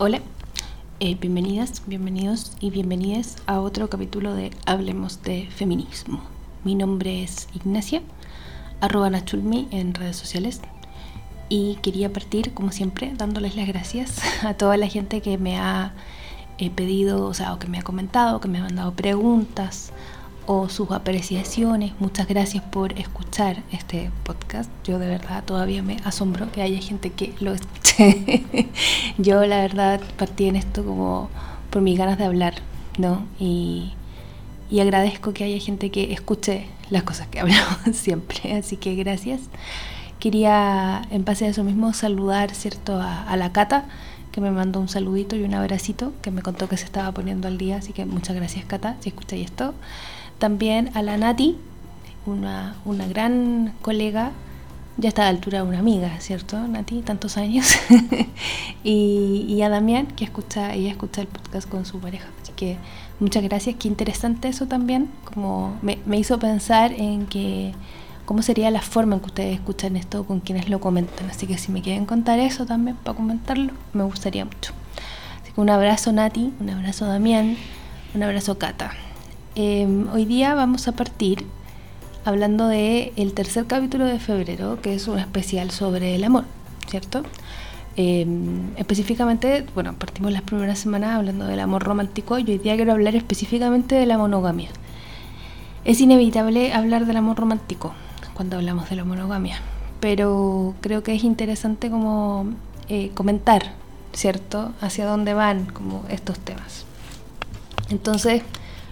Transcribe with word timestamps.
Hola, 0.00 0.20
eh, 1.00 1.16
bienvenidas, 1.16 1.82
bienvenidos 1.88 2.52
y 2.60 2.70
bienvenidas 2.70 3.34
a 3.48 3.58
otro 3.58 3.90
capítulo 3.90 4.32
de 4.32 4.52
Hablemos 4.64 5.24
de 5.24 5.48
Feminismo. 5.50 6.22
Mi 6.62 6.76
nombre 6.76 7.24
es 7.24 7.48
Ignacia, 7.52 8.02
arroba 8.80 9.10
Nachulmi 9.10 9.66
en 9.72 9.94
redes 9.94 10.16
sociales 10.16 10.60
y 11.48 11.78
quería 11.82 12.12
partir, 12.12 12.54
como 12.54 12.70
siempre, 12.70 13.12
dándoles 13.16 13.56
las 13.56 13.66
gracias 13.66 14.20
a 14.44 14.54
toda 14.54 14.76
la 14.76 14.86
gente 14.86 15.20
que 15.20 15.36
me 15.36 15.58
ha 15.58 15.94
eh, 16.58 16.70
pedido, 16.70 17.24
o 17.24 17.34
sea, 17.34 17.52
o 17.52 17.58
que 17.58 17.66
me 17.66 17.80
ha 17.80 17.82
comentado, 17.82 18.40
que 18.40 18.46
me 18.46 18.58
ha 18.58 18.62
mandado 18.62 18.92
preguntas, 18.92 19.90
o 20.50 20.70
sus 20.70 20.90
apreciaciones. 20.92 21.92
Muchas 22.00 22.26
gracias 22.26 22.64
por 22.64 22.98
escuchar 22.98 23.62
este 23.70 24.10
podcast. 24.24 24.70
Yo 24.82 24.98
de 24.98 25.06
verdad 25.06 25.44
todavía 25.44 25.82
me 25.82 25.98
asombro 26.04 26.50
que 26.50 26.62
haya 26.62 26.80
gente 26.80 27.10
que 27.10 27.34
lo 27.40 27.52
escuche. 27.52 28.44
Yo 29.18 29.44
la 29.44 29.60
verdad 29.60 30.00
partí 30.16 30.46
en 30.46 30.56
esto 30.56 30.86
como 30.86 31.28
por 31.68 31.82
mis 31.82 31.98
ganas 31.98 32.16
de 32.16 32.24
hablar, 32.24 32.54
¿no? 32.96 33.26
Y, 33.38 33.92
y 34.70 34.80
agradezco 34.80 35.34
que 35.34 35.44
haya 35.44 35.60
gente 35.60 35.90
que 35.90 36.14
escuche 36.14 36.64
las 36.88 37.02
cosas 37.02 37.26
que 37.26 37.40
hablamos 37.40 37.78
siempre. 37.92 38.54
Así 38.54 38.78
que 38.78 38.94
gracias. 38.94 39.42
Quería 40.18 41.02
en 41.10 41.26
base 41.26 41.44
a 41.44 41.48
eso 41.48 41.62
mismo 41.62 41.92
saludar, 41.92 42.54
¿cierto? 42.54 42.98
A, 42.98 43.36
la 43.36 43.52
Cata 43.52 43.84
que 44.32 44.40
me 44.40 44.50
mandó 44.50 44.80
un 44.80 44.88
saludito 44.88 45.36
y 45.36 45.42
un 45.42 45.52
abracito, 45.52 46.14
que 46.22 46.30
me 46.30 46.40
contó 46.40 46.68
que 46.70 46.78
se 46.78 46.84
estaba 46.86 47.12
poniendo 47.12 47.48
al 47.48 47.58
día, 47.58 47.76
así 47.76 47.92
que 47.92 48.04
muchas 48.04 48.36
gracias 48.36 48.64
Cata, 48.66 48.96
si 49.00 49.08
escucháis 49.08 49.46
esto 49.46 49.74
también 50.38 50.90
a 50.94 51.02
la 51.02 51.16
Nati, 51.16 51.56
una, 52.26 52.76
una 52.84 53.06
gran 53.06 53.74
colega, 53.82 54.32
ya 54.96 55.08
está 55.08 55.22
a 55.22 55.24
la 55.26 55.30
altura 55.30 55.62
de 55.62 55.68
una 55.68 55.78
amiga, 55.78 56.18
¿cierto, 56.20 56.58
Nati? 56.66 57.02
Tantos 57.02 57.36
años. 57.36 57.68
y, 58.84 59.46
y, 59.48 59.62
a 59.62 59.68
Damián, 59.68 60.06
que 60.08 60.24
escucha, 60.24 60.74
ella 60.74 60.90
escucha 60.90 61.20
el 61.20 61.28
podcast 61.28 61.68
con 61.68 61.86
su 61.86 62.00
pareja. 62.00 62.28
Así 62.42 62.52
que 62.52 62.76
muchas 63.20 63.42
gracias, 63.42 63.76
qué 63.78 63.88
interesante 63.88 64.48
eso 64.48 64.66
también, 64.66 65.08
como 65.24 65.76
me, 65.82 65.98
me 66.04 66.18
hizo 66.18 66.38
pensar 66.38 66.92
en 66.92 67.26
que 67.26 67.72
cómo 68.24 68.42
sería 68.42 68.70
la 68.70 68.82
forma 68.82 69.14
en 69.14 69.20
que 69.20 69.26
ustedes 69.26 69.54
escuchan 69.54 69.96
esto 69.96 70.24
con 70.24 70.40
quienes 70.40 70.68
lo 70.68 70.80
comentan. 70.80 71.30
Así 71.30 71.46
que 71.46 71.56
si 71.58 71.72
me 71.72 71.80
quieren 71.80 72.04
contar 72.04 72.38
eso 72.40 72.66
también 72.66 72.96
para 72.96 73.16
comentarlo, 73.16 73.72
me 73.92 74.02
gustaría 74.02 74.44
mucho. 74.44 74.72
Así 75.42 75.52
que 75.52 75.60
un 75.60 75.70
abrazo 75.70 76.12
Nati, 76.12 76.52
un 76.60 76.70
abrazo 76.70 77.06
Damián, 77.06 77.56
un 78.14 78.22
abrazo 78.22 78.58
Cata. 78.58 78.92
Eh, 79.60 79.88
hoy 80.12 80.24
día 80.24 80.54
vamos 80.54 80.86
a 80.86 80.92
partir 80.92 81.44
hablando 82.24 82.68
de 82.68 83.12
el 83.16 83.32
tercer 83.32 83.66
capítulo 83.66 84.04
de 84.04 84.20
febrero, 84.20 84.80
que 84.80 84.94
es 84.94 85.08
un 85.08 85.18
especial 85.18 85.72
sobre 85.72 86.14
el 86.14 86.22
amor, 86.22 86.44
¿cierto? 86.86 87.24
Eh, 87.96 88.24
específicamente, 88.76 89.66
bueno, 89.74 89.94
partimos 89.94 90.30
las 90.30 90.42
primeras 90.42 90.78
semanas 90.78 91.16
hablando 91.16 91.44
del 91.44 91.58
amor 91.58 91.82
romántico 91.82 92.38
y 92.38 92.44
hoy 92.44 92.58
día 92.58 92.76
quiero 92.76 92.92
hablar 92.92 93.16
específicamente 93.16 93.96
de 93.96 94.06
la 94.06 94.16
monogamia. 94.16 94.68
Es 95.84 96.00
inevitable 96.00 96.72
hablar 96.72 97.04
del 97.06 97.16
amor 97.16 97.38
romántico 97.38 97.94
cuando 98.34 98.58
hablamos 98.58 98.88
de 98.88 98.94
la 98.94 99.04
monogamia, 99.04 99.58
pero 99.98 100.76
creo 100.80 101.02
que 101.02 101.16
es 101.16 101.24
interesante 101.24 101.90
como 101.90 102.46
eh, 102.88 103.10
comentar, 103.12 103.72
¿cierto? 104.12 104.72
Hacia 104.80 105.04
dónde 105.04 105.34
van 105.34 105.66
como 105.66 106.04
estos 106.10 106.38
temas. 106.38 106.86
Entonces, 107.90 108.44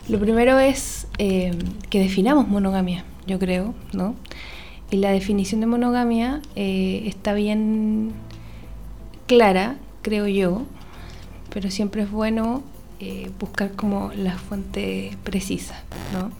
lo 0.08 0.20
primero 0.20 0.58
es 0.58 1.08
eh, 1.18 1.52
que 1.90 1.98
definamos 1.98 2.48
monogamia, 2.48 3.04
yo 3.26 3.38
creo, 3.38 3.74
¿no? 3.92 4.14
Y 4.90 4.98
la 4.98 5.10
definición 5.10 5.60
de 5.60 5.66
monogamia 5.66 6.40
eh, 6.54 7.02
está 7.06 7.34
bien 7.34 8.12
clara, 9.26 9.76
creo 10.02 10.28
yo, 10.28 10.62
pero 11.52 11.70
siempre 11.70 12.02
es 12.02 12.10
bueno 12.10 12.62
eh, 13.00 13.30
buscar 13.40 13.72
como 13.72 14.12
la 14.14 14.38
fuente 14.38 15.16
precisa, 15.24 15.82
¿no? 16.12 16.30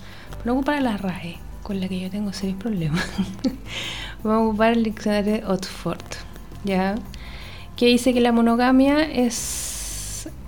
No 0.45 0.53
ocupar 0.53 0.81
la 0.81 0.97
RAE, 0.97 1.39
con 1.65 1.81
la 1.81 1.89
que 1.89 1.99
yo 1.99 2.09
tengo 2.09 2.33
serios 2.33 2.59
problemas. 2.59 3.05
Vamos 4.23 4.43
a 4.43 4.49
ocupar 4.49 4.73
el 4.75 4.85
diccionario 4.85 5.33
de 5.33 5.45
Oxford, 5.45 6.05
¿ya? 6.65 6.95
Que 7.75 7.87
dice 7.87 8.15
que 8.15 8.21
la 8.21 8.31
monogamia 8.31 9.03
es 9.03 9.66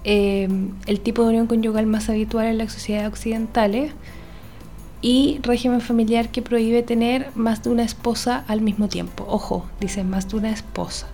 eh, 0.05 0.49
el 0.87 1.01
tipo 1.01 1.23
de 1.23 1.29
unión 1.29 1.47
conyugal 1.47 1.87
más 1.87 2.09
habitual 2.09 2.47
en 2.47 2.59
las 2.59 2.73
sociedades 2.73 3.09
occidentales 3.09 3.93
y 5.01 5.39
régimen 5.43 5.81
familiar 5.81 6.31
que 6.31 6.43
prohíbe 6.43 6.83
tener 6.83 7.31
más 7.35 7.63
de 7.63 7.71
una 7.71 7.85
esposa 7.85 8.45
al 8.49 8.61
mismo 8.61 8.89
tiempo. 8.89 9.25
Ojo, 9.29 9.65
dice 9.81 10.05
más 10.05 10.29
de 10.29 10.37
una 10.37 10.51
esposa. 10.51 11.07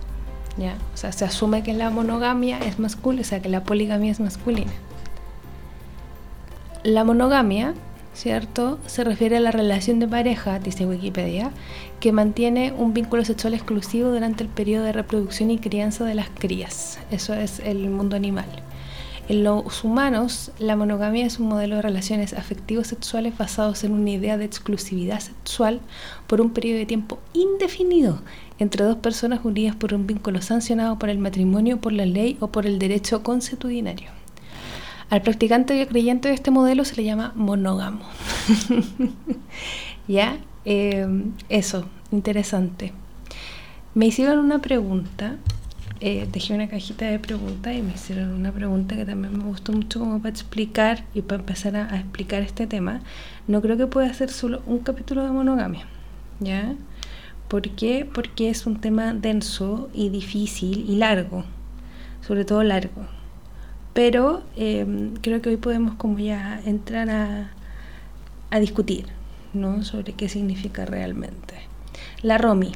¿ya? 0.57 0.75
O 0.93 0.97
sea, 0.97 1.11
se 1.11 1.25
asume 1.25 1.63
que 1.63 1.73
la 1.73 1.89
monogamia 1.89 2.59
es 2.59 2.79
masculina, 2.79 3.21
o 3.21 3.25
sea, 3.25 3.41
que 3.41 3.49
la 3.49 3.63
poligamia 3.63 4.11
es 4.11 4.19
masculina. 4.19 4.71
La 6.83 7.03
monogamia, 7.03 7.73
¿cierto? 8.13 8.79
Se 8.85 9.03
refiere 9.03 9.37
a 9.37 9.39
la 9.39 9.51
relación 9.51 9.99
de 9.99 10.07
pareja, 10.07 10.59
dice 10.59 10.85
Wikipedia, 10.85 11.51
que 11.99 12.11
mantiene 12.11 12.73
un 12.77 12.93
vínculo 12.93 13.25
sexual 13.25 13.53
exclusivo 13.53 14.09
durante 14.09 14.43
el 14.43 14.49
periodo 14.49 14.85
de 14.85 14.93
reproducción 14.93 15.51
y 15.51 15.57
crianza 15.57 16.05
de 16.05 16.15
las 16.15 16.29
crías. 16.29 16.99
Eso 17.11 17.33
es 17.33 17.59
el 17.59 17.89
mundo 17.89 18.15
animal. 18.15 18.45
En 19.27 19.43
los 19.43 19.83
humanos, 19.83 20.51
la 20.59 20.75
monogamia 20.75 21.25
es 21.25 21.39
un 21.39 21.47
modelo 21.47 21.77
de 21.77 21.81
relaciones 21.81 22.33
afectivos 22.33 22.85
sexuales 22.87 23.35
basados 23.35 23.83
en 23.83 23.93
una 23.93 24.11
idea 24.11 24.37
de 24.37 24.45
exclusividad 24.45 25.19
sexual 25.19 25.81
por 26.27 26.41
un 26.41 26.51
periodo 26.51 26.77
de 26.77 26.85
tiempo 26.85 27.17
indefinido 27.33 28.21
entre 28.59 28.85
dos 28.85 28.97
personas 28.97 29.43
unidas 29.43 29.75
por 29.75 29.95
un 29.95 30.05
vínculo 30.05 30.43
sancionado 30.43 30.99
por 30.99 31.09
el 31.09 31.17
matrimonio, 31.17 31.81
por 31.81 31.91
la 31.91 32.05
ley 32.05 32.37
o 32.39 32.49
por 32.49 32.67
el 32.67 32.77
derecho 32.77 33.23
consuetudinario. 33.23 34.11
Al 35.09 35.23
practicante 35.23 35.79
y 35.81 35.85
creyente 35.87 36.27
de 36.27 36.35
este 36.35 36.51
modelo 36.51 36.85
se 36.85 36.95
le 36.95 37.05
llama 37.05 37.31
monógamo. 37.35 38.05
¿Ya? 40.07 40.37
Eh, 40.65 41.07
eso, 41.49 41.85
interesante. 42.11 42.93
Me 43.95 44.05
hicieron 44.05 44.37
una 44.37 44.59
pregunta 44.59 45.37
eh, 46.01 46.27
dejé 46.31 46.53
una 46.53 46.67
cajita 46.67 47.05
de 47.05 47.19
preguntas 47.19 47.73
y 47.73 47.81
me 47.81 47.93
hicieron 47.93 48.31
una 48.33 48.51
pregunta 48.51 48.97
que 48.97 49.05
también 49.05 49.37
me 49.37 49.45
gustó 49.45 49.71
mucho 49.71 49.99
como 49.99 50.19
para 50.19 50.29
explicar 50.29 51.05
y 51.13 51.21
para 51.21 51.39
empezar 51.39 51.75
a, 51.77 51.95
explicar 51.97 52.41
este 52.41 52.67
tema. 52.67 53.01
No 53.47 53.61
creo 53.61 53.77
que 53.77 53.87
pueda 53.87 54.13
ser 54.13 54.29
solo 54.29 54.61
un 54.65 54.79
capítulo 54.79 55.23
de 55.23 55.31
monogamia, 55.31 55.85
¿ya? 56.41 56.75
¿Por 57.47 57.69
qué? 57.69 58.09
Porque 58.11 58.49
es 58.49 58.65
un 58.65 58.81
tema 58.81 59.13
denso 59.13 59.89
y 59.93 60.09
difícil 60.09 60.89
y 60.89 60.97
largo, 60.97 61.45
sobre 62.21 62.43
todo 62.43 62.63
largo. 62.63 63.05
Pero 63.93 64.43
em, 64.57 65.13
creo 65.21 65.41
que 65.41 65.49
hoy 65.49 65.57
podemos 65.57 65.95
como 65.95 66.19
ya 66.19 66.59
entrar 66.65 67.09
a, 67.09 67.51
a 68.49 68.59
discutir, 68.59 69.05
¿no? 69.53 69.83
Sobre 69.83 70.13
qué 70.13 70.27
significa 70.27 70.85
realmente. 70.85 71.55
La 72.21 72.37
Romy. 72.37 72.73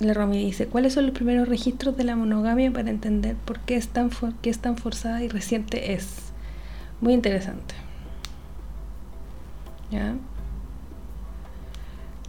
La 0.00 0.14
Romy 0.14 0.38
dice, 0.44 0.66
¿cuáles 0.66 0.92
son 0.94 1.06
los 1.06 1.14
primeros 1.14 1.48
registros 1.48 1.96
de 1.96 2.04
la 2.04 2.14
monogamia 2.14 2.70
para 2.72 2.88
entender 2.88 3.34
por 3.34 3.58
qué 3.60 3.76
es 3.76 3.88
tan, 3.88 4.10
qué 4.42 4.50
es 4.50 4.60
tan 4.60 4.76
forzada 4.76 5.22
y 5.24 5.28
reciente 5.28 5.92
es? 5.92 6.32
Muy 7.00 7.14
interesante. 7.14 7.74
¿Ya? 9.90 10.14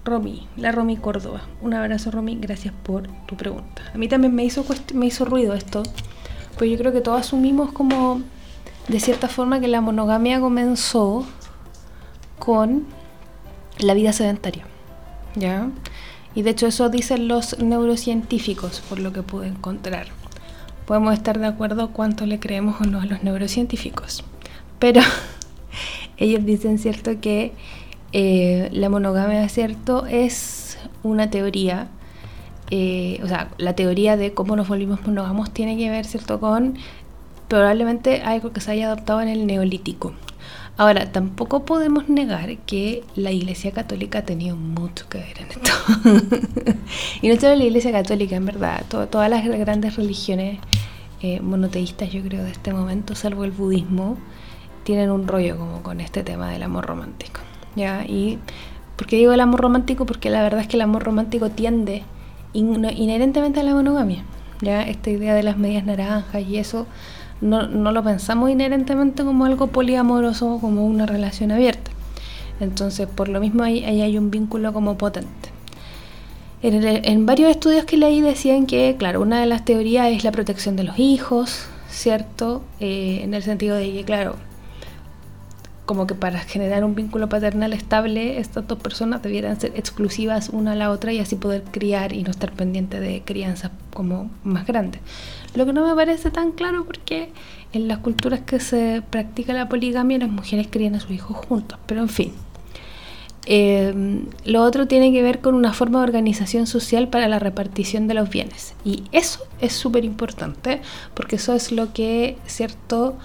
Romy, 0.03 0.47
la 0.57 0.71
Romy 0.71 0.97
Córdoba. 0.97 1.41
Un 1.61 1.75
abrazo 1.75 2.09
Romy, 2.09 2.37
gracias 2.39 2.73
por 2.83 3.07
tu 3.27 3.35
pregunta. 3.35 3.83
A 3.93 3.97
mí 3.97 4.07
también 4.07 4.33
me 4.33 4.43
hizo, 4.43 4.65
me 4.95 5.05
hizo 5.05 5.25
ruido 5.25 5.53
esto, 5.53 5.83
pues 6.57 6.71
yo 6.71 6.77
creo 6.77 6.91
que 6.91 7.01
todos 7.01 7.21
asumimos 7.21 7.71
como, 7.71 8.21
de 8.87 8.99
cierta 8.99 9.27
forma, 9.27 9.59
que 9.59 9.67
la 9.67 9.81
monogamia 9.81 10.39
comenzó 10.39 11.25
con 12.39 12.85
la 13.77 13.93
vida 13.93 14.11
sedentaria. 14.11 14.65
¿Ya? 15.35 15.69
Y 16.35 16.43
de 16.43 16.51
hecho 16.51 16.67
eso 16.67 16.89
dicen 16.89 17.27
los 17.27 17.59
neurocientíficos, 17.59 18.81
por 18.81 18.99
lo 18.99 19.11
que 19.11 19.23
pude 19.23 19.47
encontrar. 19.47 20.07
Podemos 20.85 21.13
estar 21.13 21.39
de 21.39 21.47
acuerdo 21.47 21.89
cuánto 21.89 22.25
le 22.25 22.39
creemos 22.39 22.79
o 22.81 22.85
no 22.85 23.01
a 23.01 23.05
los 23.05 23.23
neurocientíficos. 23.23 24.23
Pero 24.79 25.01
ellos 26.17 26.45
dicen, 26.45 26.77
¿cierto?, 26.79 27.19
que 27.19 27.53
eh, 28.11 28.69
la 28.71 28.89
monogamia, 28.89 29.47
¿cierto?, 29.49 30.05
es 30.05 30.77
una 31.03 31.29
teoría. 31.29 31.87
Eh, 32.71 33.19
o 33.23 33.27
sea, 33.27 33.49
la 33.57 33.73
teoría 33.75 34.15
de 34.15 34.33
cómo 34.33 34.55
nos 34.55 34.67
volvimos 34.67 35.05
monógamos 35.05 35.51
tiene 35.51 35.77
que 35.77 35.89
ver, 35.89 36.05
¿cierto?, 36.05 36.39
con 36.39 36.77
probablemente 37.47 38.21
algo 38.21 38.51
que 38.53 38.61
se 38.61 38.71
haya 38.71 38.87
adoptado 38.87 39.21
en 39.21 39.27
el 39.27 39.47
neolítico. 39.47 40.13
Ahora, 40.77 41.11
tampoco 41.11 41.65
podemos 41.65 42.07
negar 42.07 42.57
que 42.59 43.03
la 43.15 43.31
Iglesia 43.31 43.71
Católica 43.71 44.19
ha 44.19 44.23
tenido 44.23 44.55
mucho 44.55 45.09
que 45.09 45.17
ver 45.17 45.41
en 45.41 45.47
esto. 45.49 45.71
y 47.21 47.27
no 47.27 47.35
solo 47.35 47.55
la 47.55 47.63
Iglesia 47.65 47.91
Católica, 47.91 48.35
en 48.37 48.45
verdad, 48.45 48.85
todas 48.87 49.29
las 49.29 49.45
grandes 49.45 49.97
religiones 49.97 50.59
eh, 51.21 51.41
monoteístas, 51.41 52.11
yo 52.11 52.21
creo, 52.21 52.43
de 52.43 52.51
este 52.51 52.71
momento, 52.71 53.13
salvo 53.13 53.43
el 53.43 53.51
budismo, 53.51 54.17
tienen 54.83 55.11
un 55.11 55.27
rollo 55.27 55.57
como 55.57 55.83
con 55.83 55.99
este 55.99 56.23
tema 56.23 56.49
del 56.49 56.63
amor 56.63 56.85
romántico. 56.85 57.41
¿ya? 57.75 58.05
Y 58.05 58.39
¿por 58.95 59.07
qué 59.07 59.17
digo 59.17 59.33
el 59.33 59.41
amor 59.41 59.61
romántico? 59.61 60.05
Porque 60.05 60.29
la 60.29 60.41
verdad 60.41 60.61
es 60.61 60.67
que 60.67 60.77
el 60.77 60.81
amor 60.81 61.03
romántico 61.03 61.49
tiende 61.49 62.03
inherentemente 62.53 63.59
a 63.59 63.63
la 63.63 63.73
monogamia. 63.73 64.23
ya 64.61 64.81
esta 64.81 65.09
idea 65.09 65.33
de 65.35 65.43
las 65.43 65.57
medias 65.57 65.85
naranjas 65.85 66.43
y 66.43 66.57
eso 66.57 66.87
no, 67.41 67.67
no 67.67 67.91
lo 67.91 68.03
pensamos 68.03 68.49
inherentemente 68.49 69.23
como 69.23 69.45
algo 69.45 69.67
poliamoroso, 69.67 70.59
como 70.59 70.85
una 70.85 71.05
relación 71.05 71.51
abierta. 71.51 71.91
Entonces, 72.59 73.07
por 73.07 73.29
lo 73.29 73.39
mismo 73.39 73.63
ahí, 73.63 73.83
hay 73.83 74.17
un 74.17 74.31
vínculo 74.31 74.73
como 74.73 74.97
potente. 74.97 75.49
En, 76.61 77.25
varios 77.25 77.49
estudios 77.51 77.85
que 77.85 77.95
leí 77.95 78.19
decían 78.19 78.65
que, 78.65 78.95
claro, 78.99 79.21
una 79.21 79.39
de 79.39 79.45
las 79.45 79.63
teorías 79.63 80.11
es 80.11 80.25
la 80.25 80.31
protección 80.31 80.75
de 80.75 80.83
los 80.83 80.99
hijos, 80.99 81.67
¿cierto? 81.89 82.63
Eh, 82.81 83.21
en 83.23 83.33
el 83.33 83.43
sentido 83.43 83.77
de 83.77 83.93
que, 83.93 84.03
claro, 84.03 84.35
como 85.85 86.05
que 86.05 86.15
para 86.15 86.39
generar 86.39 86.83
un 86.83 86.95
vínculo 86.95 87.29
paternal 87.29 87.71
estable, 87.71 88.39
estas 88.39 88.67
dos 88.67 88.77
personas 88.77 89.23
debieran 89.23 89.59
ser 89.59 89.71
exclusivas 89.75 90.49
una 90.49 90.73
a 90.73 90.75
la 90.75 90.91
otra 90.91 91.13
y 91.13 91.19
así 91.19 91.37
poder 91.37 91.63
criar 91.63 92.11
y 92.11 92.23
no 92.23 92.29
estar 92.29 92.51
pendiente 92.51 92.99
de 92.99 93.21
crianzas 93.23 93.71
como 93.93 94.29
más 94.43 94.67
grandes. 94.67 95.01
Lo 95.55 95.65
que 95.65 95.73
no 95.73 95.87
me 95.87 95.95
parece 95.95 96.31
tan 96.31 96.51
claro 96.51 96.85
porque 96.85 97.31
en 97.73 97.87
las 97.87 97.99
culturas 97.99 98.41
que 98.41 98.59
se 98.59 99.01
practica 99.09 99.53
la 99.53 99.69
poligamia 99.69 100.17
las 100.17 100.29
mujeres 100.29 100.67
crían 100.69 100.95
a 100.95 100.99
sus 100.99 101.11
hijos 101.11 101.37
juntos, 101.37 101.79
pero 101.85 102.01
en 102.01 102.09
fin. 102.09 102.33
Eh, 103.45 104.21
lo 104.45 104.61
otro 104.61 104.87
tiene 104.87 105.11
que 105.11 105.23
ver 105.23 105.39
con 105.39 105.55
una 105.55 105.73
forma 105.73 105.99
de 105.99 106.03
organización 106.03 106.67
social 106.67 107.07
para 107.07 107.27
la 107.27 107.39
repartición 107.39 108.07
de 108.07 108.13
los 108.13 108.29
bienes. 108.29 108.75
Y 108.85 109.03
eso 109.11 109.39
es 109.59 109.73
súper 109.73 110.05
importante 110.05 110.81
porque 111.15 111.37
eso 111.37 111.55
es 111.55 111.71
lo 111.71 111.91
que, 111.93 112.37
¿cierto? 112.45 113.17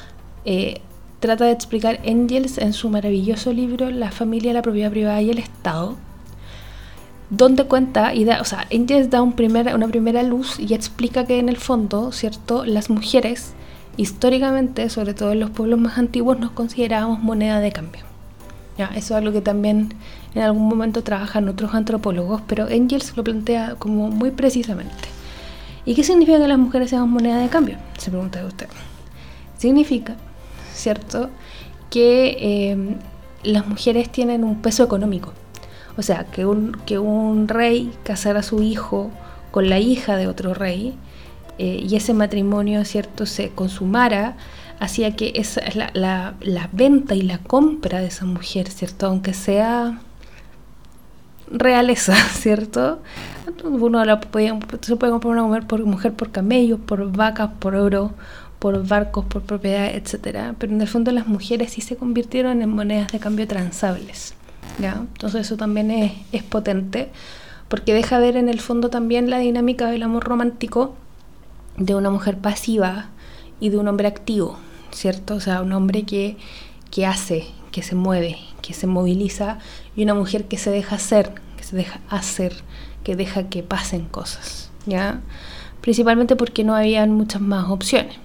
Eh, 0.46 0.80
trata 1.20 1.44
de 1.44 1.52
explicar 1.52 2.00
Engels 2.04 2.58
en 2.58 2.72
su 2.72 2.88
maravilloso 2.88 3.52
libro 3.52 3.90
La 3.90 4.10
familia, 4.10 4.52
la 4.52 4.62
propiedad 4.62 4.90
privada 4.90 5.20
y 5.20 5.30
el 5.30 5.38
Estado, 5.38 5.96
donde 7.36 7.64
cuenta 7.64 8.14
y 8.14 8.24
da, 8.24 8.40
o 8.40 8.44
sea, 8.44 8.66
Engels 8.70 9.10
da 9.10 9.22
un 9.22 9.34
una 9.34 9.88
primera 9.88 10.22
luz 10.22 10.58
y 10.58 10.74
explica 10.74 11.26
que 11.26 11.38
en 11.38 11.48
el 11.48 11.56
fondo, 11.56 12.12
¿cierto? 12.12 12.64
Las 12.64 12.90
mujeres, 12.90 13.52
históricamente, 13.96 14.88
sobre 14.88 15.14
todo 15.14 15.32
en 15.32 15.40
los 15.40 15.50
pueblos 15.50 15.78
más 15.80 15.98
antiguos, 15.98 16.38
nos 16.38 16.52
considerábamos 16.52 17.20
moneda 17.20 17.60
de 17.60 17.72
cambio. 17.72 18.02
¿ya? 18.78 18.86
Eso 18.86 18.96
es 18.96 19.12
algo 19.12 19.32
que 19.32 19.40
también 19.40 19.94
en 20.34 20.42
algún 20.42 20.68
momento 20.68 21.02
trabajan 21.02 21.48
otros 21.48 21.74
antropólogos, 21.74 22.42
pero 22.46 22.68
Engels 22.68 23.16
lo 23.16 23.24
plantea 23.24 23.74
como 23.78 24.08
muy 24.10 24.30
precisamente. 24.30 25.08
¿Y 25.84 25.94
qué 25.94 26.04
significa 26.04 26.38
que 26.38 26.48
las 26.48 26.58
mujeres 26.58 26.90
sean 26.90 27.08
moneda 27.10 27.38
de 27.38 27.48
cambio? 27.48 27.76
Se 27.98 28.10
pregunta 28.10 28.44
usted. 28.44 28.68
Significa, 29.58 30.16
¿cierto?, 30.72 31.30
que 31.90 32.36
eh, 32.40 32.96
las 33.44 33.66
mujeres 33.66 34.10
tienen 34.10 34.42
un 34.42 34.60
peso 34.62 34.82
económico 34.82 35.32
o 35.96 36.02
sea, 36.02 36.24
que 36.24 36.46
un, 36.46 36.72
que 36.86 36.98
un 36.98 37.48
rey 37.48 37.92
casara 38.02 38.40
a 38.40 38.42
su 38.42 38.62
hijo 38.62 39.10
con 39.50 39.68
la 39.68 39.78
hija 39.78 40.16
de 40.16 40.26
otro 40.26 40.54
rey 40.54 40.94
eh, 41.58 41.84
y 41.88 41.94
ese 41.96 42.14
matrimonio, 42.14 42.84
¿cierto?, 42.84 43.26
se 43.26 43.50
consumara, 43.50 44.36
hacía 44.80 45.14
que 45.14 45.32
esa, 45.36 45.60
la, 45.74 45.90
la, 45.94 46.34
la, 46.40 46.68
venta 46.72 47.14
y 47.14 47.22
la 47.22 47.38
compra 47.38 48.00
de 48.00 48.08
esa 48.08 48.24
mujer, 48.24 48.68
¿cierto?, 48.68 49.06
aunque 49.06 49.34
sea 49.34 50.00
realeza, 51.50 52.14
¿cierto? 52.32 53.00
Uno 53.62 54.04
la 54.04 54.20
podía, 54.20 54.58
se 54.80 54.96
puede 54.96 55.12
comprar 55.12 55.32
una 55.32 55.44
mujer 55.44 55.66
por, 55.66 55.84
mujer 55.84 56.12
por 56.12 56.32
camellos, 56.32 56.80
por 56.80 57.12
vacas, 57.12 57.50
por 57.58 57.76
oro, 57.76 58.12
por 58.58 58.86
barcos, 58.86 59.24
por 59.26 59.42
propiedad, 59.42 59.86
etc. 59.94 60.54
Pero 60.58 60.72
en 60.72 60.80
el 60.80 60.88
fondo 60.88 61.12
las 61.12 61.26
mujeres 61.26 61.72
sí 61.72 61.80
se 61.80 61.96
convirtieron 61.96 62.62
en 62.62 62.70
monedas 62.70 63.12
de 63.12 63.20
cambio 63.20 63.46
transables. 63.46 64.34
Entonces 64.78 65.42
eso 65.42 65.56
también 65.56 65.90
es, 66.32 66.42
potente, 66.42 67.08
porque 67.68 67.94
deja 67.94 68.18
ver 68.18 68.36
en 68.36 68.48
el 68.48 68.60
fondo 68.60 68.90
también 68.90 69.30
la 69.30 69.38
dinámica 69.38 69.88
del 69.88 70.02
amor 70.02 70.24
romántico 70.24 70.94
de 71.76 71.94
una 71.94 72.10
mujer 72.10 72.38
pasiva 72.38 73.08
y 73.60 73.70
de 73.70 73.78
un 73.78 73.88
hombre 73.88 74.08
activo, 74.08 74.58
¿cierto? 74.90 75.36
O 75.36 75.40
sea, 75.40 75.62
un 75.62 75.72
hombre 75.72 76.02
que, 76.02 76.36
que 76.90 77.06
hace, 77.06 77.46
que 77.72 77.82
se 77.82 77.94
mueve, 77.94 78.36
que 78.62 78.74
se 78.74 78.86
moviliza, 78.86 79.58
y 79.96 80.02
una 80.02 80.14
mujer 80.14 80.46
que 80.46 80.58
se 80.58 80.70
deja 80.70 80.96
hacer, 80.96 81.32
que 81.56 81.64
se 81.64 81.76
deja 81.76 82.00
hacer, 82.08 82.54
que 83.02 83.16
deja 83.16 83.48
que 83.48 83.62
pasen 83.62 84.04
cosas, 84.04 84.70
¿ya? 84.86 85.20
Principalmente 85.80 86.36
porque 86.36 86.64
no 86.64 86.74
habían 86.74 87.12
muchas 87.12 87.40
más 87.40 87.70
opciones. 87.70 88.16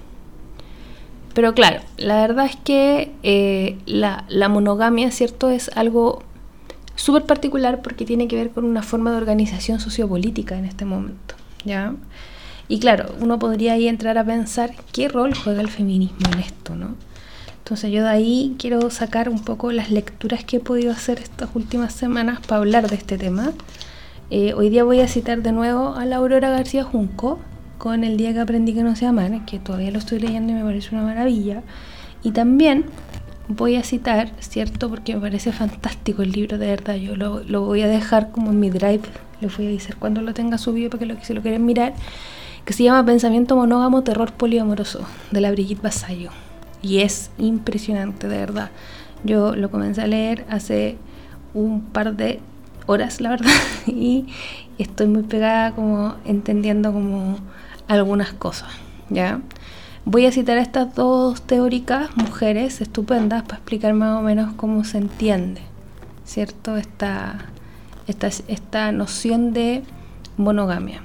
Pero 1.33 1.53
claro, 1.53 1.81
la 1.97 2.21
verdad 2.21 2.45
es 2.45 2.55
que 2.55 3.11
eh, 3.23 3.77
la, 3.85 4.25
la, 4.29 4.49
monogamia, 4.49 5.11
¿cierto? 5.11 5.49
Es 5.49 5.69
algo 5.75 6.23
súper 6.99 7.23
particular 7.23 7.81
porque 7.81 8.05
tiene 8.05 8.27
que 8.27 8.35
ver 8.35 8.49
con 8.49 8.65
una 8.65 8.83
forma 8.83 9.11
de 9.11 9.17
organización 9.17 9.79
sociopolítica 9.79 10.57
en 10.57 10.65
este 10.65 10.83
momento, 10.83 11.35
¿ya? 11.63 11.93
Y 12.67 12.79
claro, 12.79 13.15
uno 13.19 13.39
podría 13.39 13.73
ahí 13.73 13.87
entrar 13.87 14.17
a 14.17 14.25
pensar 14.25 14.71
qué 14.91 15.07
rol 15.07 15.33
juega 15.33 15.61
el 15.61 15.69
feminismo 15.69 16.27
en 16.33 16.39
esto, 16.39 16.75
¿no? 16.75 16.95
Entonces 17.59 17.91
yo 17.91 18.03
de 18.03 18.09
ahí 18.09 18.55
quiero 18.59 18.89
sacar 18.89 19.29
un 19.29 19.39
poco 19.39 19.71
las 19.71 19.91
lecturas 19.91 20.43
que 20.43 20.57
he 20.57 20.59
podido 20.59 20.91
hacer 20.91 21.19
estas 21.19 21.49
últimas 21.53 21.93
semanas 21.93 22.41
para 22.41 22.57
hablar 22.59 22.89
de 22.89 22.97
este 22.97 23.17
tema. 23.17 23.53
Eh, 24.29 24.53
hoy 24.53 24.69
día 24.69 24.83
voy 24.83 24.99
a 24.99 25.07
citar 25.07 25.41
de 25.41 25.51
nuevo 25.51 25.95
a 25.95 26.05
la 26.05 26.17
Aurora 26.17 26.49
García 26.49 26.83
Junco 26.83 27.39
con 27.77 28.03
El 28.03 28.17
día 28.17 28.33
que 28.33 28.41
aprendí 28.41 28.73
que 28.73 28.83
no 28.83 28.95
se 28.97 29.05
aman, 29.05 29.45
que 29.45 29.57
todavía 29.57 29.89
lo 29.91 29.99
estoy 29.99 30.19
leyendo 30.19 30.51
y 30.51 30.55
me 30.55 30.63
parece 30.63 30.93
una 30.93 31.05
maravilla. 31.05 31.63
Y 32.23 32.31
también 32.31 32.85
voy 33.49 33.75
a 33.75 33.83
citar, 33.83 34.31
¿cierto? 34.39 34.89
Porque 34.89 35.15
me 35.15 35.21
parece 35.21 35.51
fantástico 35.51 36.21
el 36.21 36.31
libro, 36.31 36.57
de 36.57 36.67
verdad. 36.67 36.95
Yo 36.95 37.15
lo, 37.15 37.43
lo 37.43 37.65
voy 37.65 37.81
a 37.81 37.87
dejar 37.87 38.31
como 38.31 38.51
en 38.51 38.59
mi 38.59 38.69
drive. 38.69 39.01
Les 39.41 39.57
voy 39.57 39.67
a 39.67 39.69
decir 39.71 39.95
cuando 39.97 40.21
lo 40.21 40.33
tenga 40.33 40.57
subido 40.57 40.89
para 40.89 40.99
que, 40.99 41.05
lo, 41.07 41.15
si 41.23 41.33
lo 41.33 41.41
quieren 41.41 41.65
mirar. 41.65 41.93
Que 42.63 42.73
se 42.73 42.83
llama 42.83 43.03
Pensamiento 43.05 43.55
Monógamo, 43.55 44.03
Terror 44.03 44.31
Poliamoroso, 44.31 45.01
de 45.31 45.41
la 45.41 45.51
Brigitte 45.51 45.81
Basayo. 45.81 46.29
Y 46.81 46.99
es 46.99 47.31
impresionante, 47.39 48.27
de 48.27 48.37
verdad. 48.37 48.69
Yo 49.23 49.55
lo 49.55 49.71
comencé 49.71 50.01
a 50.01 50.07
leer 50.07 50.45
hace 50.49 50.97
un 51.53 51.81
par 51.81 52.15
de 52.15 52.39
horas, 52.85 53.19
la 53.19 53.31
verdad. 53.31 53.51
Y 53.87 54.27
estoy 54.77 55.07
muy 55.07 55.23
pegada 55.23 55.71
como 55.71 56.15
entendiendo 56.23 56.93
como 56.93 57.37
algunas 57.87 58.31
cosas, 58.33 58.69
¿ya? 59.09 59.41
Voy 60.11 60.25
a 60.25 60.31
citar 60.31 60.57
a 60.57 60.61
estas 60.63 60.95
dos 60.95 61.39
teóricas 61.43 62.17
mujeres 62.17 62.81
estupendas 62.81 63.43
para 63.43 63.57
explicar 63.57 63.93
más 63.93 64.17
o 64.17 64.23
menos 64.23 64.55
cómo 64.55 64.83
se 64.83 64.97
entiende, 64.97 65.61
¿cierto? 66.25 66.77
Esta, 66.77 67.45
esta, 68.07 68.25
esta 68.47 68.91
noción 68.91 69.53
de 69.53 69.83
monogamia. 70.35 71.03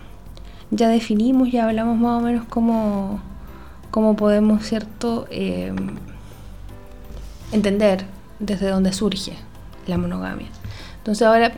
Ya 0.70 0.88
definimos, 0.88 1.52
ya 1.52 1.66
hablamos 1.66 1.98
más 1.98 2.22
o 2.22 2.24
menos 2.24 2.46
cómo, 2.48 3.20
cómo 3.90 4.16
podemos, 4.16 4.64
¿cierto? 4.64 5.26
Em, 5.30 5.96
entender 7.52 8.06
desde 8.38 8.70
dónde 8.70 8.94
surge 8.94 9.34
la 9.86 9.98
monogamia. 9.98 10.48
Entonces 10.96 11.26
ahora, 11.28 11.52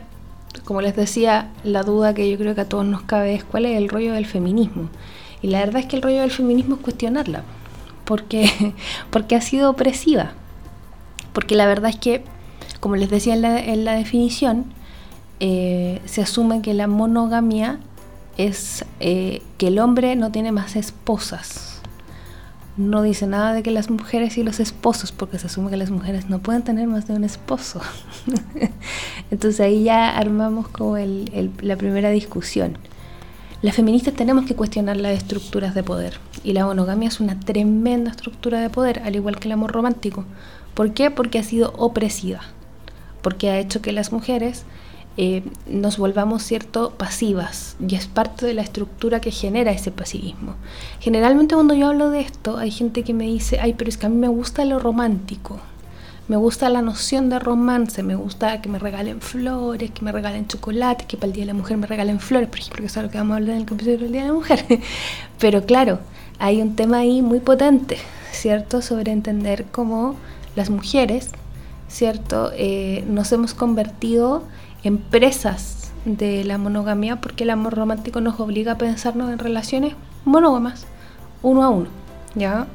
como 0.65 0.81
les 0.81 0.97
decía, 0.97 1.49
la 1.63 1.83
duda 1.83 2.13
que 2.13 2.29
yo 2.29 2.37
creo 2.37 2.55
que 2.55 2.61
a 2.61 2.67
todos 2.67 2.85
nos 2.85 3.03
cabe 3.03 3.35
es 3.35 3.45
cuál 3.45 3.67
es 3.67 3.77
el 3.77 3.87
rollo 3.87 4.11
del 4.11 4.25
feminismo. 4.25 4.89
Y 5.41 5.47
la 5.47 5.59
verdad 5.59 5.81
es 5.81 5.85
que 5.87 5.95
el 5.95 6.01
rollo 6.01 6.21
del 6.21 6.31
feminismo 6.31 6.75
es 6.75 6.81
cuestionarla, 6.81 7.43
porque, 8.05 8.73
porque 9.09 9.35
ha 9.35 9.41
sido 9.41 9.69
opresiva. 9.69 10.31
Porque 11.33 11.55
la 11.55 11.67
verdad 11.67 11.91
es 11.91 11.97
que, 11.97 12.23
como 12.79 12.95
les 12.95 13.09
decía 13.09 13.35
en 13.35 13.85
la, 13.85 13.93
definición, 13.93 14.65
eh, 15.39 16.01
se 16.05 16.21
asume 16.21 16.61
que 16.61 16.73
la 16.73 16.87
monogamia 16.87 17.79
es 18.37 18.85
eh, 18.99 19.41
que 19.57 19.67
el 19.67 19.79
hombre 19.79 20.15
no 20.15 20.31
tiene 20.31 20.51
más 20.51 20.75
esposas. 20.75 21.81
No 22.75 23.01
dice 23.01 23.25
nada 23.25 23.53
de 23.53 23.63
que 23.63 23.71
las 23.71 23.89
mujeres 23.89 24.37
y 24.37 24.43
los 24.43 24.59
esposos, 24.59 25.11
porque 25.11 25.39
se 25.39 25.47
asume 25.47 25.71
que 25.71 25.77
las 25.77 25.89
mujeres 25.89 26.29
no 26.29 26.39
pueden 26.39 26.63
tener 26.63 26.87
más 26.87 27.07
de 27.07 27.13
un 27.13 27.23
esposo. 27.23 27.81
Entonces 29.31 29.59
ahí 29.59 29.83
ya 29.83 30.15
armamos 30.15 30.67
como 30.67 30.95
la 30.97 31.75
primera 31.75 32.11
discusión. 32.11 32.77
Las 33.63 33.75
feministas 33.75 34.13
tenemos 34.13 34.45
que 34.45 34.55
cuestionar 34.55 34.97
las 34.97 35.17
estructuras 35.17 35.73
de 35.73 35.81
poder 35.81 36.19
y 36.43 36.53
la 36.53 36.65
monogamia 36.65 37.07
es 37.07 37.19
una 37.19 37.39
tremenda 37.39 38.11
estructura 38.11 38.61
de 38.61 38.69
poder, 38.69 39.01
al 39.03 39.15
igual 39.15 39.39
que 39.39 39.47
el 39.47 39.53
amor 39.53 39.71
romántico. 39.71 40.25
¿Por 40.75 40.93
qué? 40.93 41.09
Porque 41.09 41.39
ha 41.39 41.43
sido 41.43 41.73
opresiva, 41.75 42.41
porque 43.23 43.49
ha 43.49 43.57
hecho 43.57 43.81
que 43.81 43.91
las 43.91 44.11
mujeres 44.11 44.63
eh, 45.17 45.41
nos 45.65 45.97
volvamos 45.97 46.43
cierto 46.43 46.91
pasivas 46.91 47.75
y 47.79 47.95
es 47.95 48.05
parte 48.05 48.45
de 48.45 48.53
la 48.53 48.61
estructura 48.61 49.21
que 49.21 49.31
genera 49.31 49.71
ese 49.71 49.89
pasivismo. 49.89 50.53
Generalmente 50.99 51.55
cuando 51.55 51.73
yo 51.73 51.87
hablo 51.87 52.11
de 52.11 52.19
esto 52.19 52.57
hay 52.57 52.69
gente 52.69 53.01
que 53.01 53.15
me 53.15 53.25
dice, 53.25 53.59
ay, 53.59 53.73
pero 53.73 53.89
es 53.89 53.97
que 53.97 54.05
a 54.05 54.09
mí 54.09 54.17
me 54.17 54.27
gusta 54.27 54.65
lo 54.65 54.77
romántico. 54.77 55.59
Me 56.27 56.35
gusta 56.35 56.67
la 56.69 56.81
noción 56.81 57.29
de 57.29 57.39
romance, 57.39 58.03
me 58.03 58.15
gusta 58.15 58.61
que 58.61 58.67
me 58.67 58.79
regalen 58.79 59.21
flores, 59.21 59.91
que 59.91 60.03
me 60.03 60.11
regalen 60.11 60.45
chocolate, 60.45 61.05
que 61.05 61.15
para 61.15 61.27
el 61.27 61.33
Día 61.33 61.43
de 61.43 61.47
la 61.47 61.53
Mujer 61.53 61.77
me 61.77 61.87
regalen 61.87 62.19
flores, 62.19 62.49
por 62.49 62.59
ejemplo, 62.59 62.81
que 62.81 62.87
es 62.87 62.97
algo 62.97 63.09
que 63.09 63.17
vamos 63.17 63.35
a 63.35 63.37
hablar 63.37 63.55
en 63.55 63.61
el 63.61 63.65
capítulo 63.65 63.97
del 63.97 64.11
Día 64.11 64.23
de 64.23 64.27
la 64.27 64.33
Mujer. 64.33 64.65
Pero 65.39 65.65
claro, 65.65 65.99
hay 66.37 66.61
un 66.61 66.75
tema 66.75 66.97
ahí 66.97 67.21
muy 67.21 67.39
potente, 67.39 67.97
¿cierto? 68.33 68.81
Sobre 68.81 69.13
entender 69.13 69.67
cómo 69.71 70.15
las 70.57 70.69
mujeres, 70.69 71.29
¿cierto? 71.87 72.51
Eh, 72.55 73.05
nos 73.07 73.31
hemos 73.31 73.53
convertido 73.53 74.43
en 74.83 74.97
presas 74.97 75.91
de 76.03 76.43
la 76.43 76.57
monogamia 76.57 77.21
porque 77.21 77.45
el 77.45 77.51
amor 77.51 77.73
romántico 77.73 78.19
nos 78.19 78.37
obliga 78.41 78.73
a 78.73 78.77
pensarnos 78.77 79.31
en 79.31 79.39
relaciones 79.39 79.95
monógamas, 80.25 80.87
uno 81.41 81.63
a 81.63 81.69
uno, 81.69 81.87
¿ya? 82.35 82.67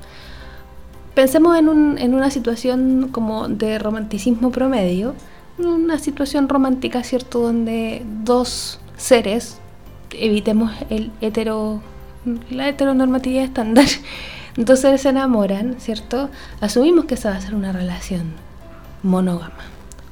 Pensemos 1.14 1.59
en, 1.59 1.69
un, 1.69 1.99
en 1.99 2.14
una 2.14 2.31
situación 2.31 3.09
como 3.12 3.49
de 3.49 3.78
romanticismo 3.78 4.50
promedio, 4.50 5.14
una 5.59 5.99
situación 5.99 6.49
romántica, 6.49 7.02
¿cierto? 7.02 7.40
Donde 7.40 8.02
dos 8.25 8.81
seres, 8.97 9.59
evitemos 10.12 10.73
el 10.88 11.11
hetero, 11.21 11.83
la 12.50 12.69
heteronormatividad 12.69 13.45
estándar, 13.45 13.87
dos 14.57 14.81
seres 14.81 15.02
se 15.02 15.11
enamoran, 15.11 15.76
¿cierto? 15.78 16.31
Asumimos 16.61 17.04
que 17.04 17.14
esa 17.14 17.31
va 17.31 17.37
a 17.37 17.40
ser 17.40 17.54
una 17.54 17.73
relación 17.73 18.33
monógama. 19.02 19.64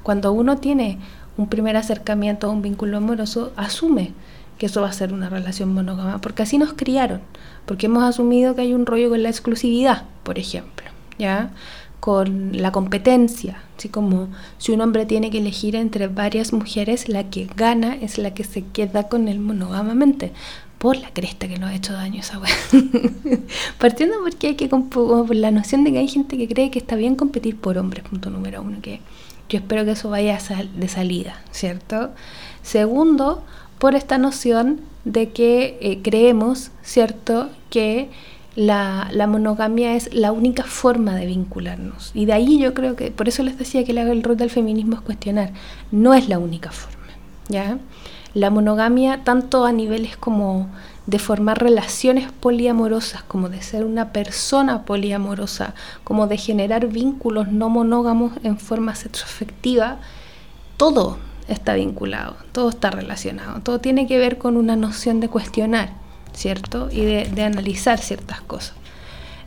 Cuando 0.02 0.32
uno 0.32 0.58
tiene 0.58 0.98
un 1.36 1.48
primer 1.48 1.76
acercamiento 1.76 2.46
a 2.46 2.50
un 2.50 2.62
vínculo 2.62 2.98
amoroso, 2.98 3.52
asume 3.56 4.12
que 4.58 4.66
eso 4.66 4.82
va 4.82 4.88
a 4.88 4.92
ser 4.92 5.14
una 5.14 5.30
relación 5.30 5.72
monógama, 5.72 6.20
porque 6.20 6.42
así 6.42 6.58
nos 6.58 6.74
criaron, 6.74 7.22
porque 7.64 7.86
hemos 7.86 8.02
asumido 8.02 8.54
que 8.54 8.60
hay 8.60 8.74
un 8.74 8.84
rollo 8.84 9.08
con 9.08 9.22
la 9.22 9.30
exclusividad, 9.30 10.04
por 10.22 10.38
ejemplo, 10.38 10.89
¿ya? 11.20 11.52
Con 12.00 12.60
la 12.60 12.72
competencia, 12.72 13.62
así 13.76 13.90
como 13.90 14.28
si 14.58 14.72
un 14.72 14.80
hombre 14.80 15.04
tiene 15.04 15.30
que 15.30 15.38
elegir 15.38 15.76
entre 15.76 16.08
varias 16.08 16.52
mujeres, 16.52 17.08
la 17.08 17.28
que 17.30 17.46
gana 17.54 17.94
es 17.94 18.16
la 18.18 18.32
que 18.32 18.42
se 18.42 18.64
queda 18.64 19.08
con 19.08 19.28
él 19.28 19.38
monógamamente. 19.38 20.32
Por 20.78 20.96
la 20.96 21.10
cresta 21.12 21.46
que 21.46 21.58
nos 21.58 21.70
ha 21.70 21.74
hecho 21.74 21.92
daño 21.92 22.20
esa 22.20 22.38
weá. 22.38 22.50
Partiendo 23.78 24.14
porque 24.22 24.48
hay 24.48 24.54
que 24.54 24.66
por 24.68 25.36
la 25.36 25.50
noción 25.50 25.84
de 25.84 25.92
que 25.92 25.98
hay 25.98 26.08
gente 26.08 26.38
que 26.38 26.48
cree 26.48 26.70
que 26.70 26.78
está 26.78 26.96
bien 26.96 27.16
competir 27.16 27.56
por 27.58 27.76
hombres, 27.76 28.02
punto 28.04 28.30
número 28.30 28.62
uno, 28.62 28.78
que 28.80 29.00
yo 29.50 29.58
espero 29.58 29.84
que 29.84 29.90
eso 29.90 30.08
vaya 30.08 30.38
de 30.74 30.88
salida, 30.88 31.42
¿cierto? 31.50 32.12
Segundo, 32.62 33.44
por 33.78 33.94
esta 33.94 34.16
noción 34.16 34.80
de 35.04 35.30
que 35.30 35.78
eh, 35.80 36.00
creemos, 36.02 36.70
¿cierto?, 36.82 37.50
que 37.68 38.08
la, 38.56 39.26
monogamia 39.28 39.94
es 39.94 40.12
la 40.14 40.32
única 40.32 40.64
forma 40.64 41.14
de 41.14 41.26
vincularnos. 41.26 42.10
Y 42.14 42.26
de 42.26 42.32
ahí 42.32 42.58
yo 42.58 42.74
creo 42.74 42.96
que, 42.96 43.10
por 43.10 43.28
eso 43.28 43.42
les 43.42 43.58
decía 43.58 43.84
que 43.84 43.92
el 43.92 44.22
rol 44.22 44.36
del 44.36 44.50
feminismo 44.50 44.96
es 44.96 45.02
cuestionar, 45.02 45.52
no 45.90 46.14
es 46.14 46.28
la 46.28 46.38
única 46.38 46.70
forma, 46.70 47.06
¿ya? 47.48 47.78
La 48.34 48.50
monogamia, 48.50 49.24
tanto 49.24 49.64
a 49.64 49.72
niveles 49.72 50.16
como 50.16 50.68
de 51.06 51.18
formar 51.18 51.60
relaciones 51.60 52.30
poliamorosas, 52.30 53.22
como 53.24 53.48
de 53.48 53.62
ser 53.62 53.84
una 53.84 54.12
persona 54.12 54.84
poliamorosa, 54.84 55.74
como 56.04 56.28
de 56.28 56.36
generar 56.36 56.86
vínculos 56.86 57.48
no 57.48 57.68
monógamos 57.68 58.32
en 58.44 58.58
forma 58.58 58.94
sexoafectiva, 58.94 59.98
todo 60.76 61.18
está 61.48 61.74
vinculado, 61.74 62.36
todo 62.52 62.68
está 62.70 62.90
relacionado, 62.90 63.60
todo 63.60 63.80
tiene 63.80 64.06
que 64.06 64.18
ver 64.18 64.38
con 64.38 64.56
una 64.56 64.76
noción 64.76 65.18
de 65.18 65.28
cuestionar, 65.28 65.90
¿cierto? 66.32 66.88
Y 66.90 67.04
de, 67.04 67.42
analizar 67.42 67.98
ciertas 67.98 68.40
cosas. 68.40 68.74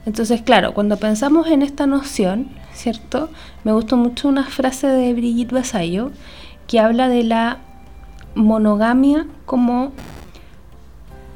Entonces, 0.06 0.42
claro, 0.42 0.74
cuando 0.74 0.98
pensamos 0.98 1.48
en 1.48 1.62
esta 1.62 1.88
noción, 1.88 2.50
¿cierto? 2.74 3.30
Me 3.64 3.72
gustó 3.72 3.96
mucho 3.98 4.28
una 4.28 4.46
frase 4.46 4.88
de 4.88 5.14
Brigitte 5.14 5.54
Basayo 5.54 6.12
que 6.68 6.80
habla 6.80 7.08
de 7.08 7.24
la 7.24 7.60
monogamia 8.36 9.28
como 9.46 9.92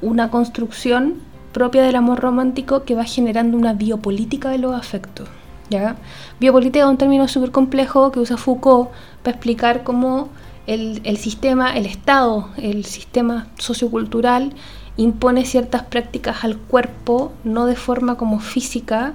una 0.02 0.30
construcción 0.30 1.16
propia 1.54 1.84
del 1.84 1.96
amor 1.96 2.20
romántico 2.20 2.84
que 2.84 2.96
va 2.96 3.06
generando 3.06 3.58
una 3.58 3.74
biopolítica 3.74 4.50
de 4.50 4.58
los 4.58 4.76
afectos. 4.76 5.28
¿ya? 5.70 5.96
Biopolítica 6.40 6.86
es 6.86 6.90
un 6.90 6.98
término 6.98 7.28
súper 7.28 7.52
complejo 7.52 8.12
que 8.12 8.20
usa 8.20 8.38
Foucault 8.38 8.90
para 9.24 9.36
explicar 9.36 9.84
cómo 9.84 10.30
el, 10.68 11.18
sistema, 11.18 11.78
el 11.78 11.86
Estado, 11.86 12.50
el 12.58 12.84
sistema 12.84 13.48
sociocultural 13.58 14.54
impone 14.98 15.46
ciertas 15.46 15.84
prácticas 15.84 16.44
al 16.44 16.58
cuerpo, 16.58 17.32
no 17.46 17.66
de 17.66 17.76
forma 17.76 18.18
como 18.18 18.40
física, 18.40 19.14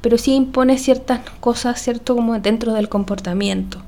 pero 0.00 0.16
sí 0.16 0.34
impone 0.34 0.78
ciertas 0.78 1.20
cosas, 1.40 1.82
¿cierto? 1.82 2.14
Como 2.14 2.38
dentro 2.38 2.72
del 2.72 2.88
comportamiento, 2.88 3.82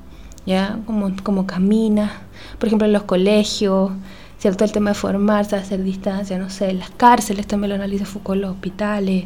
¿ya? 0.45 0.79
Como, 0.85 1.11
como 1.23 1.47
camina, 1.47 2.11
por 2.59 2.67
ejemplo, 2.67 2.85
en 2.85 2.93
los 2.93 3.03
colegios, 3.03 3.91
¿cierto? 4.37 4.65
El 4.65 4.73
tema 4.73 4.89
de 4.89 4.95
formarse, 4.95 5.55
hacer 5.55 5.83
distancia, 5.83 6.37
no 6.37 6.49
sé, 6.49 6.69
en 6.69 6.79
las 6.79 6.89
cárceles 6.91 7.47
también 7.47 7.69
lo 7.69 7.75
analiza 7.75 8.05
Foucault, 8.05 8.41
los 8.41 8.51
hospitales, 8.51 9.25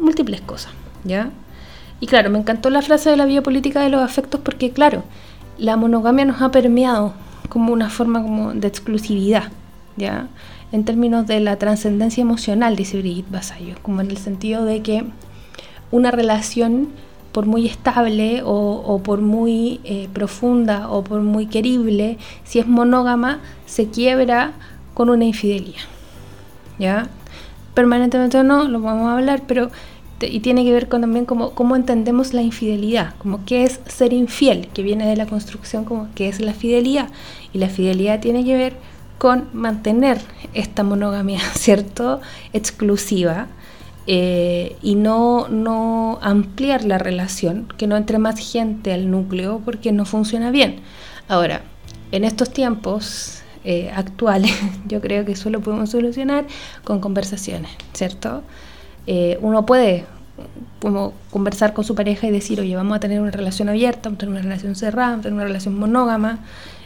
múltiples 0.00 0.42
cosas, 0.42 0.72
¿ya? 1.04 1.30
Y 2.00 2.06
claro, 2.06 2.28
me 2.30 2.38
encantó 2.38 2.68
la 2.68 2.82
frase 2.82 3.10
de 3.10 3.16
la 3.16 3.24
biopolítica 3.24 3.80
de 3.80 3.88
los 3.88 4.02
afectos 4.02 4.40
porque, 4.44 4.70
claro, 4.70 5.04
la 5.58 5.76
monogamia 5.76 6.24
nos 6.24 6.40
ha 6.40 6.50
permeado 6.50 7.12
como 7.48 7.72
una 7.72 7.90
forma 7.90 8.22
como 8.22 8.52
de 8.54 8.68
exclusividad, 8.68 9.44
¿ya? 9.96 10.28
En 10.70 10.84
términos 10.84 11.26
de 11.26 11.40
la 11.40 11.56
trascendencia 11.56 12.20
emocional, 12.22 12.76
dice 12.76 12.98
Brigitte 12.98 13.30
Basayo, 13.30 13.74
como 13.82 14.00
en 14.00 14.10
el 14.10 14.18
sentido 14.18 14.64
de 14.64 14.82
que 14.82 15.04
una 15.90 16.10
relación 16.10 16.88
por 17.32 17.46
muy 17.46 17.66
estable 17.66 18.42
o, 18.44 19.00
por 19.04 19.20
muy 19.20 19.80
eh, 19.84 20.08
profunda 20.12 20.90
o 20.90 21.04
por 21.04 21.22
muy 21.22 21.46
querible, 21.46 22.18
si 22.44 22.58
es 22.58 22.66
monógama, 22.66 23.40
se 23.66 23.88
quiebra 23.88 24.52
con 24.94 25.10
una 25.10 25.24
infidelidad. 25.24 25.82
¿Ya? 26.78 27.08
Permanentemente 27.74 28.38
o 28.38 28.44
no, 28.44 28.64
lo 28.64 28.80
vamos 28.80 29.08
a 29.08 29.14
hablar, 29.16 29.42
pero 29.46 29.70
y 30.20 30.40
tiene 30.40 30.64
que 30.64 30.72
ver 30.72 30.88
con 30.88 31.00
también 31.02 31.24
cómo, 31.24 31.50
cómo 31.50 31.76
entendemos 31.76 32.34
la 32.34 32.42
infidelidad, 32.42 33.14
como 33.18 33.44
qué 33.44 33.64
es 33.64 33.80
ser 33.86 34.12
infiel, 34.12 34.68
que 34.68 34.82
viene 34.82 35.06
de 35.06 35.16
la 35.16 35.26
construcción 35.26 35.84
como 35.84 36.08
qué 36.14 36.28
es 36.28 36.40
la 36.40 36.54
fidelidad. 36.54 37.08
Y 37.52 37.58
la 37.58 37.68
fidelidad 37.68 38.20
tiene 38.20 38.44
que 38.44 38.56
ver 38.56 38.76
con 39.18 39.48
mantener 39.52 40.20
esta 40.54 40.82
monogamia, 40.82 41.40
¿cierto? 41.54 42.20
Exclusiva, 42.52 43.48
eh, 44.10 44.76
y 44.80 44.94
no, 44.94 45.48
no 45.48 46.18
ampliar 46.22 46.84
la 46.84 46.96
relación, 46.96 47.68
que 47.76 47.86
no 47.86 47.96
entre 47.96 48.16
más 48.16 48.38
gente 48.38 48.94
al 48.94 49.10
núcleo 49.10 49.60
porque 49.62 49.92
no 49.92 50.06
funciona 50.06 50.50
bien. 50.50 50.80
Ahora, 51.28 51.60
en 52.10 52.24
estos 52.24 52.50
tiempos 52.50 53.42
eh, 53.64 53.90
actuales, 53.94 54.52
yo 54.88 55.02
creo 55.02 55.26
que 55.26 55.32
eso 55.32 55.50
lo 55.50 55.60
podemos 55.60 55.90
solucionar 55.90 56.46
con 56.84 57.00
conversaciones, 57.00 57.70
¿cierto? 57.92 58.42
Eh, 59.10 59.38
uno 59.40 59.64
puede 59.64 60.04
como 60.82 61.14
conversar 61.30 61.72
con 61.72 61.82
su 61.82 61.94
pareja 61.94 62.26
y 62.26 62.30
decir, 62.30 62.60
oye, 62.60 62.76
vamos 62.76 62.94
a 62.94 63.00
tener 63.00 63.22
una 63.22 63.30
relación 63.30 63.70
abierta, 63.70 64.10
vamos 64.10 64.18
a 64.18 64.20
tener 64.20 64.34
una 64.34 64.42
relación 64.42 64.74
cerrada, 64.74 65.12
vamos 65.12 65.20
a 65.20 65.22
tener 65.22 65.36
una 65.36 65.44
relación 65.44 65.78
monógama, 65.78 66.40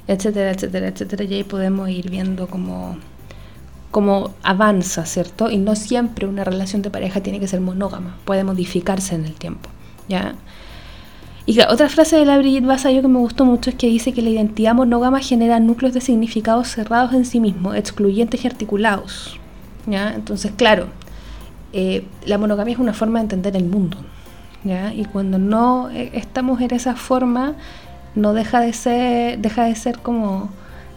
etcétera, 0.07 0.53
etcétera, 0.53 0.87
etcétera, 0.87 1.25
y 1.25 1.35
ahí 1.35 1.43
podemos 1.43 1.91
ir 1.91 2.11
viendo 2.11 2.47
cómo 2.47 2.97
como 3.91 4.31
avanza, 4.45 5.05
¿cierto? 5.05 5.51
Y 5.51 5.59
no 5.59 5.75
siempre 5.75 6.29
una 6.29 6.45
relación 6.45 6.81
de 6.81 6.91
pareja 6.91 7.21
tiene 7.21 7.41
que 7.41 7.49
ser 7.49 7.61
monógama, 7.61 8.17
puede 8.25 8.45
modificarse 8.45 9.17
en 9.17 9.25
el 9.25 9.35
tiempo, 9.35 9.69
¿ya? 10.09 10.37
Y 11.45 11.61
otra 11.61 11.89
frase 11.89 12.17
de 12.17 12.25
la 12.25 12.39
Brigitte 12.39 12.67
Vasallo 12.67 13.03
que 13.03 13.09
me 13.09 13.19
gustó 13.19 13.45
mucho 13.45 13.71
es 13.71 13.77
que 13.77 13.89
dice 13.89 14.13
que 14.13 14.23
la 14.23 14.31
identidad 14.31 14.75
monógama 14.75 15.19
genera 15.19 15.59
núcleos 15.59 15.93
de 15.93 16.01
significados 16.01 16.69
cerrados 16.69 17.15
en 17.15 17.25
sí 17.25 17.41
mismos, 17.41 17.75
excluyentes 17.75 18.45
y 18.45 18.47
articulados, 18.47 19.41
¿ya? 19.89 20.15
Entonces, 20.15 20.53
claro, 20.57 20.87
eh, 21.73 22.05
la 22.27 22.39
monogamia 22.39 22.75
es 22.75 22.81
una 22.81 22.93
forma 22.93 23.19
de 23.19 23.25
entender 23.25 23.57
el 23.57 23.65
mundo, 23.65 23.97
¿ya? 24.65 24.93
Y 24.93 25.05
cuando 25.05 25.39
no 25.39 25.91
eh, 25.91 26.11
estamos 26.15 26.61
en 26.61 26.75
esa 26.75 26.95
forma, 26.95 27.55
no 28.15 28.35
deja 28.35 28.61
de 28.61 28.73
ser, 28.73 29.39
deja 29.39 29.65
de 29.65 29.75
ser 29.75 29.99
como 29.99 30.51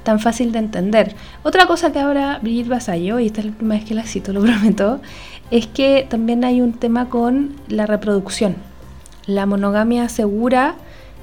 tan 0.03 0.19
fácil 0.19 0.51
de 0.51 0.59
entender. 0.59 1.15
Otra 1.43 1.65
cosa 1.65 1.91
que 1.91 1.99
ahora 1.99 2.39
Brigitte 2.41 2.69
Basayo, 2.69 3.19
y 3.19 3.27
esta 3.27 3.41
es 3.41 3.47
la 3.47 3.51
primera 3.53 3.79
vez 3.79 3.87
que 3.87 3.95
la 3.95 4.03
cito, 4.03 4.33
lo 4.33 4.41
prometo, 4.43 5.01
es 5.51 5.67
que 5.67 6.05
también 6.09 6.43
hay 6.43 6.61
un 6.61 6.73
tema 6.73 7.09
con 7.09 7.55
la 7.67 7.85
reproducción. 7.85 8.55
La 9.25 9.45
monogamia 9.45 10.03
asegura 10.03 10.75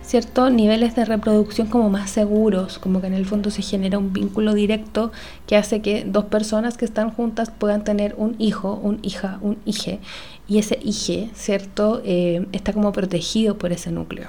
ciertos 0.03 0.53
niveles 0.53 0.95
de 0.97 1.05
reproducción 1.05 1.69
como 1.69 1.91
más 1.91 2.11
seguros, 2.11 2.79
como 2.79 3.01
que 3.01 3.07
en 3.07 3.15
el 3.15 3.27
fondo 3.27 3.51
se 3.51 3.63
genera 3.63 3.99
un 3.99 4.13
vínculo 4.13 4.55
directo 4.55 5.13
que 5.47 5.57
hace 5.57 5.81
que 5.81 6.05
dos 6.05 6.27
personas 6.27 6.77
que 6.77 6.85
están 6.85 7.11
juntas 7.11 7.51
puedan 7.51 7.85
tener 7.85 8.15
un 8.19 8.35
hijo, 8.39 8.75
un 8.75 8.99
hija, 9.03 9.39
un 9.41 9.59
hije, 9.65 10.01
y 10.49 10.59
ese 10.59 10.79
hije, 10.83 11.31
¿cierto? 11.35 12.03
Eh, 12.05 12.47
está 12.53 12.73
como 12.73 12.93
protegido 12.93 13.57
por 13.57 13.73
ese 13.73 13.91
núcleo. 13.91 14.29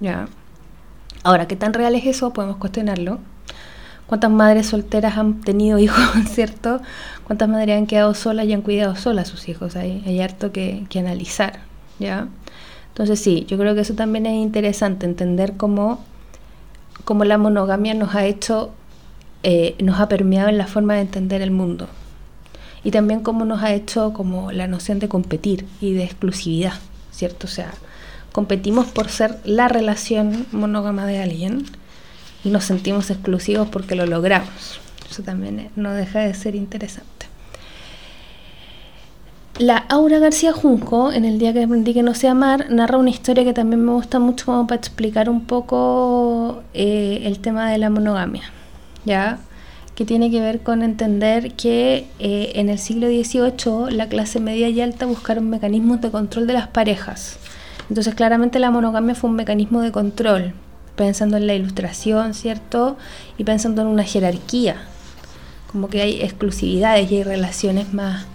¿ya? 0.00 0.28
Ahora, 1.22 1.46
¿qué 1.46 1.56
tan 1.56 1.72
real 1.72 1.94
es 1.94 2.04
eso? 2.04 2.32
Podemos 2.32 2.56
cuestionarlo 2.56 3.20
cuántas 4.06 4.30
madres 4.30 4.66
solteras 4.66 5.16
han 5.16 5.40
tenido 5.40 5.78
hijos, 5.78 6.04
¿cierto? 6.28 6.82
Cuántas 7.24 7.48
madres 7.48 7.78
han 7.78 7.86
quedado 7.86 8.12
solas 8.12 8.46
y 8.46 8.52
han 8.52 8.60
cuidado 8.60 8.96
solas 8.96 9.28
a 9.28 9.30
sus 9.30 9.48
hijos. 9.48 9.76
Hay, 9.76 10.02
hay 10.04 10.20
harto 10.20 10.52
que, 10.52 10.84
analizar, 10.96 11.60
¿ya? 11.98 12.28
Entonces 12.92 13.20
sí, 13.20 13.44
yo 13.48 13.58
creo 13.58 13.74
que 13.74 13.80
eso 13.80 13.94
también 13.94 14.26
es 14.26 14.34
interesante, 14.34 15.06
entender 15.06 15.56
cómo, 15.56 16.04
cómo 17.04 17.24
la 17.24 17.38
monogamia 17.38 17.94
nos 17.94 18.14
ha 18.14 18.26
hecho, 18.26 18.70
eh, 19.42 19.74
nos 19.82 19.98
ha 19.98 20.08
permeado 20.08 20.48
en 20.48 20.58
la 20.58 20.66
forma 20.66 20.94
de 20.94 21.00
entender 21.00 21.42
el 21.42 21.50
mundo. 21.50 21.88
Y 22.84 22.90
también 22.90 23.20
cómo 23.20 23.44
nos 23.44 23.62
ha 23.62 23.72
hecho 23.72 24.12
como 24.12 24.52
la 24.52 24.66
noción 24.66 24.98
de 24.98 25.08
competir 25.08 25.66
y 25.80 25.92
de 25.92 26.04
exclusividad, 26.04 26.74
¿cierto? 27.10 27.46
O 27.46 27.50
sea, 27.50 27.72
competimos 28.32 28.86
por 28.86 29.08
ser 29.08 29.38
la 29.44 29.68
relación 29.68 30.46
monógama 30.52 31.06
de 31.06 31.22
alguien, 31.22 31.64
y 32.44 32.50
nos 32.50 32.64
sentimos 32.64 33.10
exclusivos 33.10 33.68
porque 33.68 33.94
lo 33.94 34.06
logramos. 34.06 34.80
Eso 35.10 35.22
también 35.22 35.70
no 35.76 35.92
deja 35.92 36.20
de 36.20 36.34
ser 36.34 36.54
interesante. 36.54 37.21
La 39.58 39.76
Aura 39.76 40.18
García 40.18 40.52
Junco, 40.52 41.12
en 41.12 41.26
el 41.26 41.38
día 41.38 41.52
que 41.52 41.62
aprendí 41.62 41.92
que 41.92 42.02
no 42.02 42.14
sé 42.14 42.26
amar, 42.26 42.70
narra 42.70 42.96
una 42.96 43.10
historia 43.10 43.44
que 43.44 43.52
también 43.52 43.84
me 43.84 43.92
gusta 43.92 44.18
mucho 44.18 44.46
como 44.46 44.66
para 44.66 44.78
explicar 44.78 45.28
un 45.28 45.44
poco 45.44 46.62
eh, 46.72 47.20
el 47.24 47.38
tema 47.38 47.70
de 47.70 47.76
la 47.76 47.90
monogamia, 47.90 48.44
¿ya? 49.04 49.38
Que 49.94 50.06
tiene 50.06 50.30
que 50.30 50.40
ver 50.40 50.60
con 50.60 50.82
entender 50.82 51.52
que 51.52 52.06
eh, 52.18 52.52
en 52.54 52.70
el 52.70 52.78
siglo 52.78 53.08
XVIII 53.08 53.94
la 53.94 54.08
clase 54.08 54.40
media 54.40 54.70
y 54.70 54.80
alta 54.80 55.04
buscaron 55.04 55.50
mecanismos 55.50 56.00
de 56.00 56.10
control 56.10 56.46
de 56.46 56.54
las 56.54 56.68
parejas. 56.68 57.36
Entonces 57.90 58.14
claramente 58.14 58.58
la 58.58 58.70
monogamia 58.70 59.14
fue 59.14 59.28
un 59.28 59.36
mecanismo 59.36 59.82
de 59.82 59.92
control, 59.92 60.54
pensando 60.96 61.36
en 61.36 61.46
la 61.46 61.54
ilustración, 61.54 62.32
¿cierto? 62.32 62.96
Y 63.36 63.44
pensando 63.44 63.82
en 63.82 63.88
una 63.88 64.02
jerarquía, 64.02 64.76
como 65.70 65.88
que 65.88 66.00
hay 66.00 66.22
exclusividades 66.22 67.12
y 67.12 67.16
hay 67.16 67.22
relaciones 67.22 67.92
más 67.92 68.31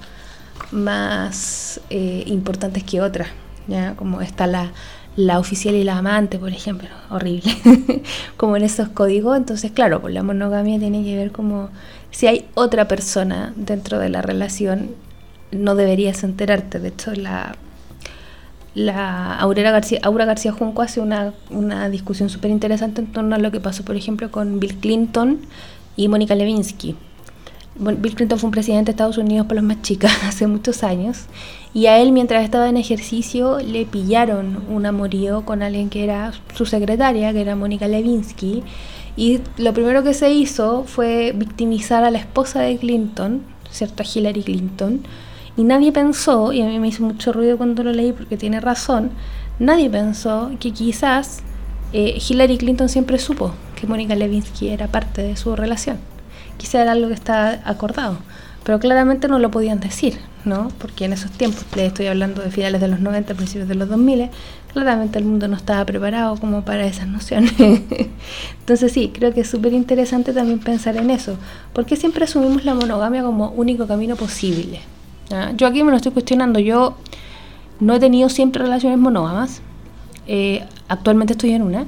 más 0.72 1.82
eh, 1.90 2.24
importantes 2.28 2.84
que 2.84 3.02
otras, 3.02 3.30
¿ya? 3.68 3.96
como 3.96 4.22
está 4.22 4.48
la, 4.48 4.72
la 5.16 5.40
oficial 5.40 5.76
y 5.76 5.84
la 5.84 5.98
amante, 5.98 6.38
por 6.38 6.52
ejemplo, 6.52 6.88
horrible, 7.10 7.52
como 8.38 8.56
en 8.56 8.64
esos 8.64 8.90
códigos. 8.90 9.36
Entonces, 9.36 9.72
claro, 9.72 10.00
pues 10.02 10.14
la 10.14 10.24
monogamia 10.24 10.80
tiene 10.80 11.04
que 11.04 11.16
ver 11.16 11.32
como 11.32 11.70
si 12.12 12.28
hay 12.28 12.48
otra 12.54 12.88
persona 12.88 13.54
dentro 13.56 14.00
de 14.00 14.10
la 14.10 14.22
relación, 14.22 14.92
no 15.52 15.76
deberías 15.76 16.24
enterarte. 16.24 16.80
De 16.80 16.90
hecho, 16.90 17.14
la, 17.14 17.56
la 18.76 19.36
Aurora 19.36 19.72
García, 19.72 20.00
Aura 20.04 20.26
García 20.26 20.52
Junco 20.52 20.84
hace 20.84 21.00
una, 21.00 21.34
una 21.50 21.90
discusión 21.90 22.30
súper 22.30 22.52
interesante 22.52 23.02
en 23.02 23.08
torno 23.08 23.36
a 23.36 23.40
lo 23.40 23.52
que 23.52 23.60
pasó, 23.60 23.84
por 23.84 23.96
ejemplo, 23.96 24.32
con 24.32 24.60
Bill 24.60 24.76
Clinton 24.76 25.40
y 25.96 26.08
Mónica 26.10 26.36
Levinsky. 26.36 26.96
Bill 27.80 28.16
Clinton 28.16 28.40
fue 28.40 28.48
un 28.48 28.52
presidente 28.52 28.86
de 28.86 28.92
Estados 28.92 29.18
Unidos 29.18 29.48
por 29.48 29.56
los 29.56 29.64
más 29.64 29.82
chicas 29.82 30.12
hace 30.24 30.48
muchos 30.48 30.84
años. 30.84 31.26
Y 31.74 31.86
a 31.88 32.00
él 32.00 32.12
mientras 32.12 32.44
estaba 32.44 32.70
en 32.70 32.78
ejercicio 32.78 33.60
le 33.60 33.86
pillaron 33.86 34.64
un 34.70 34.86
amorío 34.86 35.46
con 35.46 35.62
alguien 35.62 35.90
que 35.90 36.04
era 36.04 36.32
su 36.56 36.66
secretaria, 36.66 37.32
que 37.34 37.42
era 37.42 37.56
Mónica 37.56 37.88
Levinsky 37.88 38.64
y 39.18 39.42
lo 39.58 39.74
primero 39.74 40.04
que 40.04 40.14
se 40.14 40.32
hizo 40.32 40.84
fue 40.84 41.34
victimizar 41.36 42.04
a 42.04 42.12
la 42.12 42.20
esposa 42.20 42.62
de 42.62 42.78
Clinton, 42.78 43.42
¿cierto? 43.72 44.04
Hillary 44.04 44.44
Clinton. 44.44 45.02
Y 45.58 45.64
nadie 45.64 45.92
pensó, 45.92 46.54
y 46.54 46.62
a 46.62 46.66
mí 46.68 46.78
me 46.78 46.90
hizo 46.90 47.04
mucho 47.04 47.34
ruido 47.34 47.58
cuando 47.58 47.84
lo 47.84 47.92
leí 47.92 48.12
porque 48.12 48.38
tiene 48.38 48.62
razón, 48.62 49.10
nadie 49.58 49.90
pensó 49.90 50.52
que 50.60 50.72
quizás 50.72 51.40
eh, 51.94 52.20
Hillary 52.30 52.60
Clinton 52.60 52.90
siempre 52.90 53.18
supo 53.18 53.54
que 53.76 53.88
Mónica 53.88 54.14
Levinsky 54.14 54.70
era 54.70 54.88
parte 54.88 55.24
de 55.24 55.36
su 55.36 55.56
relación 55.56 55.98
quizá 56.58 56.82
era 56.82 56.92
algo 56.92 57.08
que 57.08 57.14
estaba 57.14 57.60
acordado, 57.66 58.18
pero 58.64 58.80
claramente 58.80 59.28
no 59.28 59.40
lo 59.40 59.52
podían 59.52 59.80
decir, 59.80 60.20
¿no? 60.46 60.70
Porque 60.80 61.06
en 61.06 61.14
esos 61.14 61.32
tiempos, 61.32 61.66
le 61.76 61.86
estoy 61.86 62.08
hablando 62.08 62.42
de 62.42 62.52
finales 62.52 62.82
de 62.82 62.88
los 62.88 63.00
90, 63.00 63.34
principios 63.36 63.68
de 63.68 63.76
los 63.76 63.88
2000, 63.90 64.30
claramente 64.74 65.20
el 65.20 65.26
mundo 65.26 65.48
no 65.48 65.56
estaba 65.56 65.86
preparado 65.86 66.38
como 66.38 66.64
para 66.64 66.86
esas 66.86 67.08
nociones. 67.08 67.54
Entonces 68.60 68.92
sí, 68.92 69.12
creo 69.14 69.34
que 69.34 69.42
es 69.42 69.50
súper 69.50 69.74
interesante 69.74 70.34
también 70.34 70.60
pensar 70.60 70.98
en 70.98 71.10
eso, 71.10 71.38
porque 71.74 71.96
siempre 71.96 72.26
asumimos 72.26 72.66
la 72.66 72.76
monogamia 72.76 73.24
como 73.24 73.50
único 73.52 73.88
camino 73.88 74.16
posible. 74.16 74.82
Yo 75.58 75.68
aquí 75.68 75.84
me 75.84 75.92
lo 75.92 75.98
estoy 75.98 76.14
cuestionando, 76.14 76.60
yo 76.60 76.98
no 77.80 77.96
he 77.96 78.00
tenido 78.00 78.30
siempre 78.30 78.64
relaciones 78.64 78.98
monógamas, 78.98 79.62
eh, 80.26 80.64
actualmente 80.88 81.34
estoy 81.34 81.52
en 81.52 81.64
una, 81.64 81.86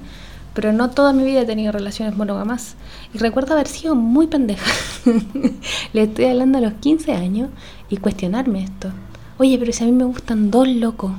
pero 0.53 0.74
no 0.74 0.89
toda 0.89 1.13
mi 1.13 1.24
vida 1.24 1.41
he 1.41 1.46
tenido 1.46 1.72
relaciones 1.72 2.15
monógamas. 2.15 2.75
Y 3.13 3.18
recuerdo 3.18 3.53
haber 3.53 3.68
sido 3.68 3.96
muy 3.96 4.27
pendeja. 4.27 4.72
Le 5.94 6.03
estoy 6.03 6.25
hablando 6.25 6.58
a 6.58 6.62
los 6.62 6.74
15 6.74 7.13
años 7.13 7.50
y 7.89 7.98
cuestionarme 7.98 8.63
esto. 8.63 8.91
Oye, 9.38 9.58
pero 9.58 9.72
si 9.72 9.84
a 9.84 9.88
mí 9.88 9.94
me 9.94 10.03
gustan 10.03 10.51
dos 10.51 10.68
locos, 10.68 11.12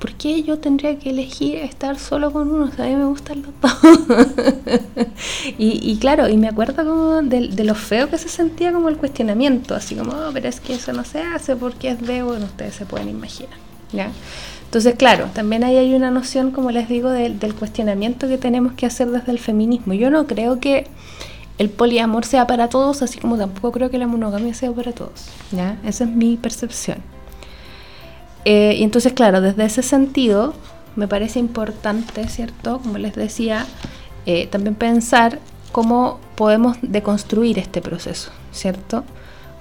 ¿por 0.00 0.12
qué 0.14 0.42
yo 0.42 0.58
tendría 0.58 0.98
que 0.98 1.10
elegir 1.10 1.56
estar 1.56 1.98
solo 1.98 2.32
con 2.32 2.50
uno? 2.50 2.70
O 2.76 2.82
a 2.82 2.86
mí 2.86 2.96
me 2.96 3.04
gustan 3.04 3.42
los 3.42 3.52
dos. 3.60 4.26
y, 5.58 5.96
claro, 5.98 6.28
y 6.28 6.36
me 6.36 6.48
acuerdo 6.48 6.84
como 6.84 7.22
de, 7.22 7.48
de, 7.48 7.64
lo 7.64 7.74
feo 7.74 8.10
que 8.10 8.18
se 8.18 8.28
sentía 8.28 8.72
como 8.72 8.88
el 8.88 8.96
cuestionamiento, 8.96 9.74
así 9.74 9.94
como, 9.94 10.12
oh, 10.12 10.30
pero 10.32 10.48
es 10.48 10.60
que 10.60 10.74
eso 10.74 10.92
no 10.92 11.04
se 11.04 11.20
hace 11.20 11.56
porque 11.56 11.90
es 11.90 12.00
de, 12.00 12.22
bueno, 12.22 12.46
ustedes 12.46 12.74
se 12.74 12.84
pueden 12.84 13.08
imaginar. 13.08 13.65
Entonces, 14.64 14.94
claro, 14.96 15.30
también 15.32 15.64
ahí 15.64 15.76
hay 15.76 15.94
una 15.94 16.10
noción, 16.10 16.50
como 16.50 16.70
les 16.70 16.88
digo, 16.88 17.10
del 17.10 17.54
cuestionamiento 17.54 18.28
que 18.28 18.36
tenemos 18.36 18.72
que 18.72 18.86
hacer 18.86 19.10
desde 19.10 19.32
el 19.32 19.38
feminismo. 19.38 19.94
Yo 19.94 20.10
no 20.10 20.26
creo 20.26 20.60
que 20.60 20.86
el 21.58 21.70
poliamor 21.70 22.24
sea 22.24 22.46
para 22.46 22.68
todos, 22.68 23.02
así 23.02 23.18
como 23.18 23.38
tampoco 23.38 23.72
creo 23.72 23.90
que 23.90 23.98
la 23.98 24.06
monogamia 24.06 24.52
sea 24.54 24.72
para 24.72 24.92
todos. 24.92 25.28
Esa 25.84 26.04
es 26.04 26.10
mi 26.10 26.36
percepción. 26.36 26.98
Eh, 28.44 28.76
y 28.78 28.84
entonces, 28.84 29.12
claro, 29.12 29.40
desde 29.40 29.64
ese 29.64 29.82
sentido, 29.82 30.54
me 30.96 31.08
parece 31.08 31.38
importante, 31.38 32.28
¿cierto? 32.28 32.78
Como 32.78 32.98
les 32.98 33.14
decía, 33.14 33.66
eh, 34.26 34.46
también 34.46 34.74
pensar 34.74 35.40
cómo 35.72 36.20
podemos 36.36 36.76
deconstruir 36.82 37.58
este 37.58 37.80
proceso, 37.80 38.30
¿cierto? 38.52 39.04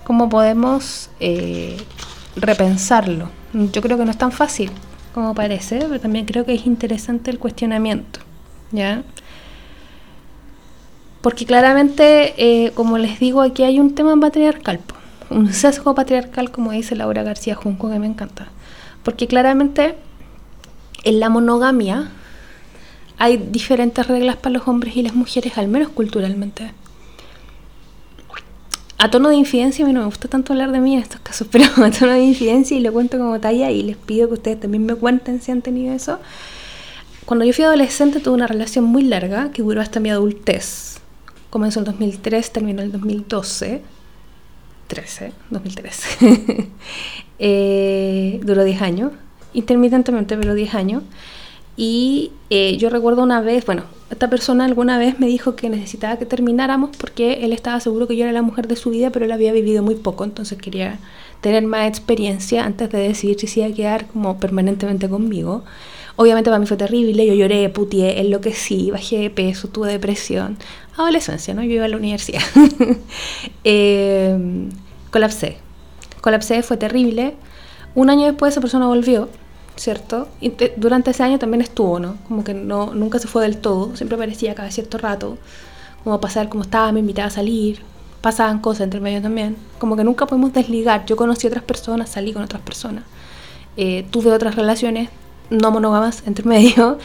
Cómo 0.03 0.29
podemos 0.29 1.09
eh, 1.19 1.77
repensarlo. 2.35 3.29
Yo 3.55 3.81
creo 3.81 3.97
que 3.97 4.03
no 4.03 4.11
es 4.11 4.17
tan 4.17 4.33
fácil, 4.33 4.69
como 5.13 5.33
parece, 5.33 5.79
pero 5.79 5.97
también 6.01 6.25
creo 6.25 6.45
que 6.45 6.53
es 6.53 6.65
interesante 6.65 7.31
el 7.31 7.39
cuestionamiento, 7.39 8.19
¿ya? 8.73 9.03
Porque 11.21 11.45
claramente, 11.45 12.33
eh, 12.37 12.71
como 12.71 12.97
les 12.97 13.17
digo, 13.17 13.41
aquí 13.41 13.63
hay 13.63 13.79
un 13.79 13.95
tema 13.95 14.19
patriarcal, 14.19 14.81
un 15.29 15.53
sesgo 15.53 15.95
patriarcal, 15.95 16.51
como 16.51 16.71
dice 16.71 16.97
Laura 16.97 17.23
García 17.23 17.55
Junco, 17.55 17.89
que 17.89 17.97
me 17.97 18.07
encanta. 18.07 18.49
Porque 19.03 19.25
claramente 19.25 19.95
en 21.05 21.21
la 21.21 21.29
monogamia 21.29 22.09
hay 23.17 23.37
diferentes 23.37 24.05
reglas 24.05 24.35
para 24.35 24.51
los 24.51 24.67
hombres 24.67 24.97
y 24.97 25.01
las 25.01 25.15
mujeres, 25.15 25.57
al 25.57 25.69
menos 25.69 25.87
culturalmente 25.89 26.73
a 28.97 29.11
tono 29.11 29.29
de 29.29 29.35
infidencia, 29.35 29.83
a 29.83 29.87
mí 29.87 29.93
no 29.93 30.01
me 30.01 30.05
gusta 30.05 30.27
tanto 30.27 30.53
hablar 30.53 30.71
de 30.71 30.79
mí 30.79 30.95
en 30.95 31.01
estos 31.01 31.19
casos, 31.19 31.47
pero 31.51 31.65
a 31.65 31.91
tono 31.91 32.13
de 32.13 32.23
infidencia 32.23 32.77
y 32.77 32.79
lo 32.79 32.93
cuento 32.93 33.17
como 33.17 33.39
talla 33.39 33.71
y 33.71 33.83
les 33.83 33.97
pido 33.97 34.27
que 34.27 34.35
ustedes 34.35 34.59
también 34.59 34.85
me 34.85 34.95
cuenten 34.95 35.41
si 35.41 35.51
han 35.51 35.61
tenido 35.61 35.93
eso. 35.93 36.19
Cuando 37.25 37.43
yo 37.43 37.53
fui 37.53 37.63
adolescente 37.63 38.19
tuve 38.19 38.35
una 38.35 38.47
relación 38.47 38.85
muy 38.85 39.03
larga 39.03 39.51
que 39.51 39.63
duró 39.63 39.81
hasta 39.81 39.99
mi 39.99 40.11
adultez. 40.11 40.99
Comenzó 41.49 41.79
en 41.79 41.85
2003, 41.85 42.51
terminó 42.51 42.81
en 42.81 42.85
el 42.87 42.91
2012. 42.91 43.81
13, 44.87 45.31
2013. 45.49 46.69
eh, 47.39 48.39
duró 48.43 48.63
10 48.63 48.81
años, 48.83 49.11
intermitentemente, 49.53 50.37
pero 50.37 50.53
10 50.53 50.75
años. 50.75 51.03
Y 51.77 52.31
eh, 52.49 52.77
yo 52.77 52.89
recuerdo 52.89 53.23
una 53.23 53.41
vez, 53.41 53.65
bueno, 53.65 53.83
esta 54.09 54.29
persona 54.29 54.65
alguna 54.65 54.97
vez 54.97 55.19
me 55.19 55.27
dijo 55.27 55.55
que 55.55 55.69
necesitaba 55.69 56.17
que 56.17 56.25
termináramos 56.25 56.95
porque 56.95 57.45
él 57.45 57.51
estaba 57.51 57.79
seguro 57.79 58.07
que 58.07 58.15
yo 58.15 58.23
era 58.23 58.31
la 58.31 58.41
mujer 58.41 58.67
de 58.67 58.75
su 58.75 58.91
vida, 58.91 59.09
pero 59.09 59.25
él 59.25 59.31
había 59.31 59.51
vivido 59.51 59.83
muy 59.83 59.95
poco, 59.95 60.23
entonces 60.23 60.57
quería 60.57 60.99
tener 61.41 61.63
más 61.63 61.87
experiencia 61.87 62.65
antes 62.65 62.89
de 62.89 62.99
decidir 62.99 63.39
si 63.39 63.47
se 63.47 63.59
iba 63.61 63.69
a 63.69 63.73
quedar 63.73 64.07
como 64.07 64.39
permanentemente 64.39 65.09
conmigo. 65.09 65.63
Obviamente 66.15 66.49
para 66.49 66.59
mí 66.59 66.65
fue 66.65 66.77
terrible, 66.77 67.25
yo 67.25 67.33
lloré, 67.33 67.67
putié, 67.69 68.21
enloquecí, 68.21 68.89
bajé 68.91 69.19
de 69.19 69.29
peso, 69.29 69.67
tuve 69.67 69.91
depresión. 69.91 70.57
Adolescencia, 70.95 71.53
¿no? 71.53 71.61
Yo 71.61 71.71
iba 71.71 71.85
a 71.85 71.89
la 71.89 71.97
universidad. 71.97 72.41
eh, 73.65 74.69
colapsé. 75.11 75.57
Colapsé, 76.21 76.63
fue 76.63 76.77
terrible. 76.77 77.35
Un 77.95 78.09
año 78.09 78.25
después 78.25 78.53
esa 78.53 78.61
persona 78.61 78.87
volvió 78.87 79.27
¿cierto? 79.75 80.27
Y 80.41 80.53
durante 80.77 81.11
ese 81.11 81.23
año 81.23 81.39
también 81.39 81.61
estuvo, 81.61 81.99
¿no? 81.99 82.17
Como 82.27 82.43
que 82.43 82.53
no, 82.53 82.93
nunca 82.93 83.19
se 83.19 83.27
fue 83.27 83.43
del 83.43 83.57
todo, 83.57 83.95
siempre 83.95 84.15
aparecía 84.15 84.55
cada 84.55 84.71
cierto 84.71 84.97
rato, 84.97 85.37
como 86.03 86.21
pasar 86.21 86.49
como 86.49 86.63
estaba, 86.63 86.91
me 86.91 86.99
invitaba 86.99 87.27
a 87.27 87.31
salir, 87.31 87.81
pasaban 88.21 88.59
cosas 88.59 88.81
entre 88.81 88.99
medio 88.99 89.21
también, 89.21 89.55
como 89.79 89.95
que 89.95 90.03
nunca 90.03 90.25
podemos 90.25 90.53
desligar, 90.53 91.05
yo 91.05 91.15
conocí 91.15 91.47
a 91.47 91.49
otras 91.49 91.63
personas, 91.63 92.09
salí 92.09 92.33
con 92.33 92.43
otras 92.43 92.61
personas, 92.61 93.03
eh, 93.77 94.05
tuve 94.09 94.31
otras 94.31 94.55
relaciones 94.55 95.09
no 95.49 95.71
monógamas 95.71 96.23
entre 96.25 96.45
medio, 96.47 96.97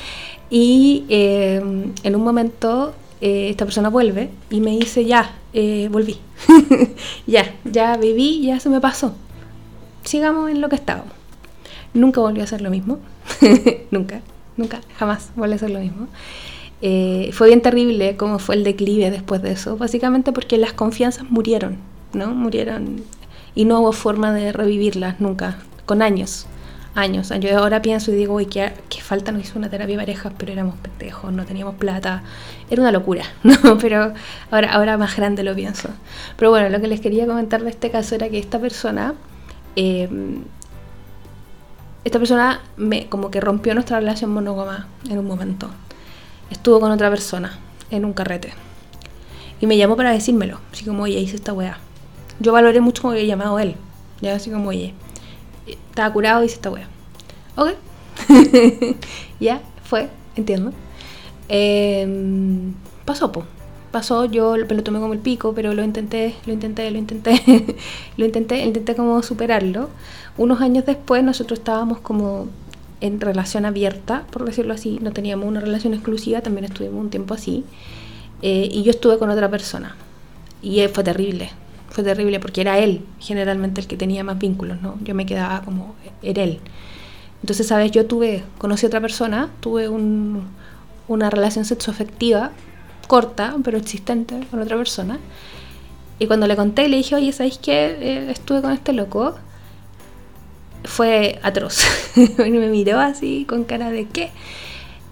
y 0.49 1.05
eh, 1.09 1.61
en 2.03 2.17
un 2.17 2.23
momento 2.23 2.95
eh, 3.21 3.51
esta 3.51 3.65
persona 3.65 3.91
vuelve 3.91 4.31
y 4.51 4.61
me 4.61 4.71
dice, 4.71 5.05
ya, 5.05 5.35
volví, 5.91 6.19
ya, 7.27 7.55
ya 7.65 7.97
viví, 7.97 8.43
ya 8.47 8.61
se 8.61 8.69
me 8.69 8.81
pasó, 8.81 9.15
sigamos 10.05 10.51
en 10.51 10.61
lo 10.61 10.69
que 10.69 10.77
estábamos. 10.77 11.20
Nunca 11.95 12.21
volvió 12.21 12.45
a 12.45 12.47
ser 12.47 12.61
lo 12.61 12.71
mismo. 12.71 12.99
nunca, 13.91 14.21
nunca, 14.57 14.81
jamás 14.99 15.31
volvió 15.35 15.57
a 15.57 15.59
ser 15.59 15.71
lo 15.71 15.81
mismo. 15.81 16.09
Eh, 16.83 17.31
fue 17.33 17.49
bien 17.49 17.61
terrible 17.61 18.17
cómo 18.17 18.39
fue 18.39 18.55
el 18.55 18.65
declive 18.65 19.11
después 19.11 19.43
de 19.43 19.53
eso, 19.53 19.77
básicamente 19.77 20.33
porque 20.33 20.57
las 20.57 20.73
confianzas 20.73 21.31
murieron, 21.31 21.77
¿no? 22.15 22.29
Murieron 22.29 23.03
y 23.55 23.65
no 23.67 23.81
hubo 23.81 23.93
forma 23.93 24.33
de 24.33 24.53
revivirlas 24.53 25.21
nunca, 25.21 25.59
con 25.85 26.01
años, 26.01 26.47
años. 26.95 27.33
Yo 27.41 27.59
ahora 27.59 27.83
pienso 27.83 28.13
y 28.13 28.15
digo, 28.15 28.35
uy, 28.35 28.47
qué, 28.47 28.73
qué 28.89 29.03
falta 29.03 29.31
nos 29.31 29.43
hizo 29.43 29.59
una 29.59 29.69
terapia 29.69 29.97
de 29.97 30.03
parejas, 30.03 30.33
pero 30.39 30.53
éramos 30.53 30.77
pendejos, 30.77 31.33
no 31.33 31.45
teníamos 31.45 31.75
plata, 31.75 32.23
era 32.71 32.81
una 32.81 32.93
locura, 32.93 33.25
¿no? 33.43 33.77
Pero 33.79 34.15
ahora, 34.51 34.73
ahora 34.73 34.97
más 34.97 35.17
grande 35.17 35.43
lo 35.43 35.55
pienso. 35.55 35.91
Pero 36.37 36.51
bueno, 36.51 36.71
lo 36.71 36.81
que 36.81 36.89
les 36.89 37.01
quería 37.01 37.27
comentar 37.27 37.63
de 37.63 37.71
este 37.71 37.91
caso 37.91 38.15
era 38.15 38.29
que 38.29 38.39
esta 38.39 38.59
persona... 38.59 39.15
Eh, 39.77 40.09
esta 42.05 42.19
persona 42.19 42.61
me 42.77 43.07
como 43.09 43.31
que 43.31 43.41
rompió 43.41 43.75
nuestra 43.75 44.01
relación 44.01 44.33
monógama 44.33 44.89
en 45.09 45.19
un 45.19 45.27
momento. 45.27 45.71
Estuvo 46.51 46.81
con 46.81 46.91
otra 46.91 47.11
persona 47.11 47.59
en 47.91 48.05
un 48.05 48.13
carrete. 48.13 48.53
Y 49.61 49.67
me 49.67 49.77
llamó 49.77 49.97
para 49.97 50.13
decírmelo, 50.13 50.59
así 50.73 50.85
como, 50.85 51.03
oye, 51.03 51.19
hice 51.21 51.37
esta 51.37 51.53
weá. 51.53 51.79
Yo 52.39 52.53
valoré 52.53 52.81
mucho 52.81 53.03
como 53.03 53.13
había 53.13 53.25
llamado 53.25 53.59
él. 53.59 53.77
Ya 54.23 54.35
así 54.35 54.51
como, 54.51 54.71
oye, 54.71 54.95
estaba 55.67 56.13
curado, 56.13 56.43
hice 56.43 56.55
esta 56.55 56.71
weá. 56.71 56.89
Ok. 57.57 57.73
ya, 59.41 59.61
fue, 59.85 60.09
entiendo. 60.37 60.73
Em, 61.49 62.73
pasó, 63.05 63.31
po. 63.31 63.45
Pasó, 63.91 64.25
yo 64.25 64.53
me 64.53 64.75
lo 64.75 64.83
tomé 64.85 65.01
como 65.01 65.15
el 65.15 65.19
pico, 65.19 65.53
pero 65.53 65.75
lo 65.75 65.83
intenté, 65.83 66.37
lo 66.47 66.53
intenté, 66.53 66.91
lo 66.91 66.99
intenté, 66.99 67.77
lo 68.17 68.25
intenté, 68.25 68.61
intenté 68.61 68.95
como 68.95 69.21
superarlo. 69.23 69.89
Unos 70.39 70.61
años 70.61 70.87
después 70.87 71.25
nosotros 71.25 71.59
estábamos 71.59 71.99
como 71.99 72.49
en 73.01 73.21
relación 73.21 73.65
abierta, 73.65 74.27
por 74.31 74.45
decirlo 74.45 74.75
así, 74.75 74.99
no 75.03 75.13
teníamos 75.13 75.49
una 75.49 75.61
relación 75.61 75.95
exclusiva, 75.95 76.41
también 76.41 76.67
estuvimos 76.67 77.03
un 77.03 77.11
tiempo 77.11 77.35
así. 77.35 77.65
Eh, 78.43 78.69
y 78.71 78.83
yo 78.85 78.91
estuve 78.91 79.19
con 79.19 79.29
otra 79.31 79.51
persona. 79.51 79.97
Y 80.63 80.87
fue 80.89 81.03
terrible, 81.03 81.51
fue 81.89 82.05
terrible 82.05 82.39
porque 82.39 82.61
era 82.61 82.79
él 82.79 83.03
generalmente 83.19 83.81
el 83.81 83.87
que 83.87 83.97
tenía 83.97 84.23
más 84.23 84.39
vínculos, 84.39 84.81
¿no? 84.81 84.99
Yo 85.03 85.15
me 85.15 85.27
quedaba 85.27 85.63
como, 85.63 85.95
era 86.23 86.43
él. 86.43 86.61
Entonces, 87.43 87.67
¿sabes? 87.67 87.91
Yo 87.91 88.07
tuve, 88.07 88.45
conocí 88.59 88.87
a 88.87 88.89
otra 88.89 89.01
persona, 89.01 89.51
tuve 89.61 89.89
un, 89.89 90.45
una 91.09 91.31
relación 91.31 91.65
sexoafectiva 91.65 92.53
corta, 93.11 93.57
pero 93.65 93.77
existente 93.77 94.47
con 94.51 94.63
otra 94.63 94.77
persona. 94.77 95.19
Y 96.21 96.27
cuando 96.27 96.47
le 96.47 96.55
conté, 96.55 96.89
le 96.89 96.99
dije, 96.99 97.17
oye, 97.17 97.33
¿sabéis 97.33 97.59
qué? 97.59 97.97
Eh, 98.01 98.31
estuve 98.31 98.63
con 98.63 98.73
este 98.73 98.93
loco. 98.93 99.35
Fue 100.85 101.41
atroz. 101.43 101.81
me 102.39 102.69
miró 102.69 103.01
así 103.01 103.45
con 103.49 103.65
cara 103.65 103.91
de 103.91 104.07
qué 104.07 104.31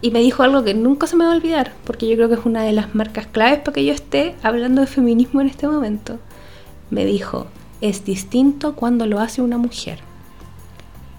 y 0.00 0.10
me 0.10 0.20
dijo 0.20 0.42
algo 0.42 0.62
que 0.62 0.74
nunca 0.74 1.06
se 1.06 1.16
me 1.16 1.24
va 1.24 1.32
a 1.32 1.36
olvidar, 1.36 1.72
porque 1.84 2.08
yo 2.08 2.14
creo 2.14 2.28
que 2.28 2.36
es 2.36 2.44
una 2.44 2.62
de 2.62 2.72
las 2.72 2.94
marcas 2.94 3.26
claves 3.26 3.60
para 3.60 3.72
que 3.72 3.84
yo 3.84 3.92
esté 3.92 4.36
hablando 4.42 4.80
de 4.80 4.86
feminismo 4.86 5.40
en 5.40 5.48
este 5.48 5.66
momento. 5.66 6.18
Me 6.90 7.04
dijo, 7.04 7.48
es 7.80 8.04
distinto 8.04 8.76
cuando 8.76 9.06
lo 9.06 9.18
hace 9.18 9.42
una 9.42 9.58
mujer. 9.58 9.98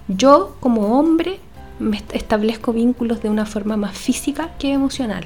Yo 0.07 0.55
como 0.61 0.97
hombre 0.97 1.39
me 1.77 2.01
establezco 2.13 2.73
vínculos 2.73 3.21
de 3.21 3.29
una 3.29 3.45
forma 3.45 3.75
más 3.75 3.97
física 3.97 4.51
que 4.57 4.71
emocional. 4.71 5.25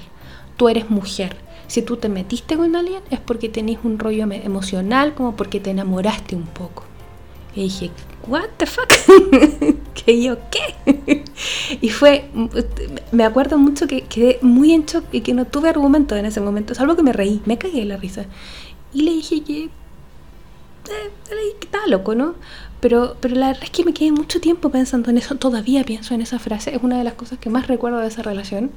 Tú 0.57 0.67
eres 0.69 0.89
mujer. 0.89 1.35
Si 1.67 1.81
tú 1.81 1.97
te 1.97 2.09
metiste 2.09 2.57
con 2.57 2.75
alguien 2.75 3.01
es 3.09 3.19
porque 3.19 3.49
tenés 3.49 3.79
un 3.83 3.99
rollo 3.99 4.23
emocional, 4.31 5.13
como 5.15 5.35
porque 5.35 5.59
te 5.59 5.71
enamoraste 5.71 6.35
un 6.35 6.45
poco. 6.45 6.83
Y 7.55 7.63
dije, 7.63 7.91
what 8.27 8.49
the 8.57 8.65
fuck, 8.65 8.87
que 9.93 10.21
yo 10.21 10.37
qué. 10.49 11.23
y 11.81 11.89
fue, 11.89 12.29
me 13.11 13.23
acuerdo 13.23 13.57
mucho 13.57 13.87
que 13.87 14.01
quedé 14.01 14.39
muy 14.41 14.73
en 14.73 14.85
shock 14.85 15.05
y 15.11 15.21
que 15.21 15.33
no 15.33 15.45
tuve 15.45 15.69
argumento 15.69 16.15
en 16.15 16.25
ese 16.25 16.41
momento, 16.41 16.73
salvo 16.73 16.95
que 16.95 17.03
me 17.03 17.13
reí, 17.13 17.41
me 17.45 17.57
cagué 17.57 17.79
de 17.79 17.85
la 17.85 17.97
risa. 17.97 18.25
Y 18.91 19.03
le 19.03 19.11
dije 19.11 19.43
que, 19.43 19.65
eh, 19.65 19.69
que 21.59 21.65
estaba 21.65 21.85
loco, 21.87 22.15
¿no? 22.15 22.35
Pero, 22.79 23.15
pero 23.21 23.35
la 23.35 23.47
verdad 23.47 23.63
es 23.63 23.69
que 23.69 23.85
me 23.85 23.93
quedé 23.93 24.11
mucho 24.11 24.41
tiempo 24.41 24.69
pensando 24.69 25.09
en 25.09 25.17
eso, 25.17 25.35
todavía 25.35 25.83
pienso 25.83 26.13
en 26.13 26.21
esa 26.21 26.39
frase, 26.39 26.75
es 26.75 26.83
una 26.83 26.97
de 26.97 27.03
las 27.03 27.13
cosas 27.13 27.39
que 27.39 27.49
más 27.49 27.67
recuerdo 27.67 27.99
de 27.99 28.07
esa 28.07 28.23
relación, 28.23 28.71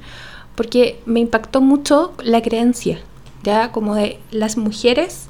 porque 0.57 0.99
me 1.05 1.19
impactó 1.19 1.61
mucho 1.61 2.13
la 2.23 2.41
creencia, 2.41 2.99
ya 3.43 3.71
como 3.71 3.93
de 3.93 4.19
las 4.31 4.57
mujeres 4.57 5.29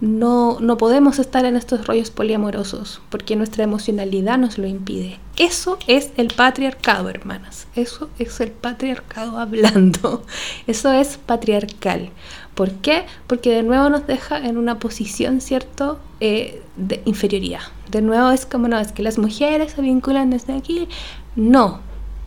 no, 0.00 0.58
no 0.60 0.76
podemos 0.76 1.18
estar 1.18 1.44
en 1.44 1.56
estos 1.56 1.86
rollos 1.86 2.10
poliamorosos 2.10 3.00
porque 3.10 3.36
nuestra 3.36 3.64
emocionalidad 3.64 4.38
nos 4.38 4.58
lo 4.58 4.66
impide. 4.66 5.18
Eso 5.36 5.78
es 5.88 6.12
el 6.16 6.28
patriarcado, 6.28 7.08
hermanas. 7.08 7.66
Eso 7.74 8.10
es 8.18 8.40
el 8.40 8.52
patriarcado 8.52 9.38
hablando. 9.40 10.22
Eso 10.68 10.92
es 10.92 11.18
patriarcal. 11.18 12.10
¿Por 12.54 12.70
qué? 12.72 13.06
Porque 13.26 13.50
de 13.50 13.64
nuevo 13.64 13.88
nos 13.88 14.06
deja 14.06 14.38
en 14.38 14.58
una 14.58 14.78
posición, 14.78 15.40
¿cierto?, 15.40 15.98
eh, 16.20 16.62
de 16.76 17.02
inferioridad. 17.04 17.62
De 17.90 18.02
nuevo 18.02 18.30
es 18.30 18.46
como, 18.46 18.68
no, 18.68 18.78
es 18.78 18.92
que 18.92 19.02
las 19.02 19.18
mujeres 19.18 19.72
se 19.72 19.82
vinculan 19.82 20.30
desde 20.30 20.52
aquí. 20.52 20.86
No, 21.34 21.80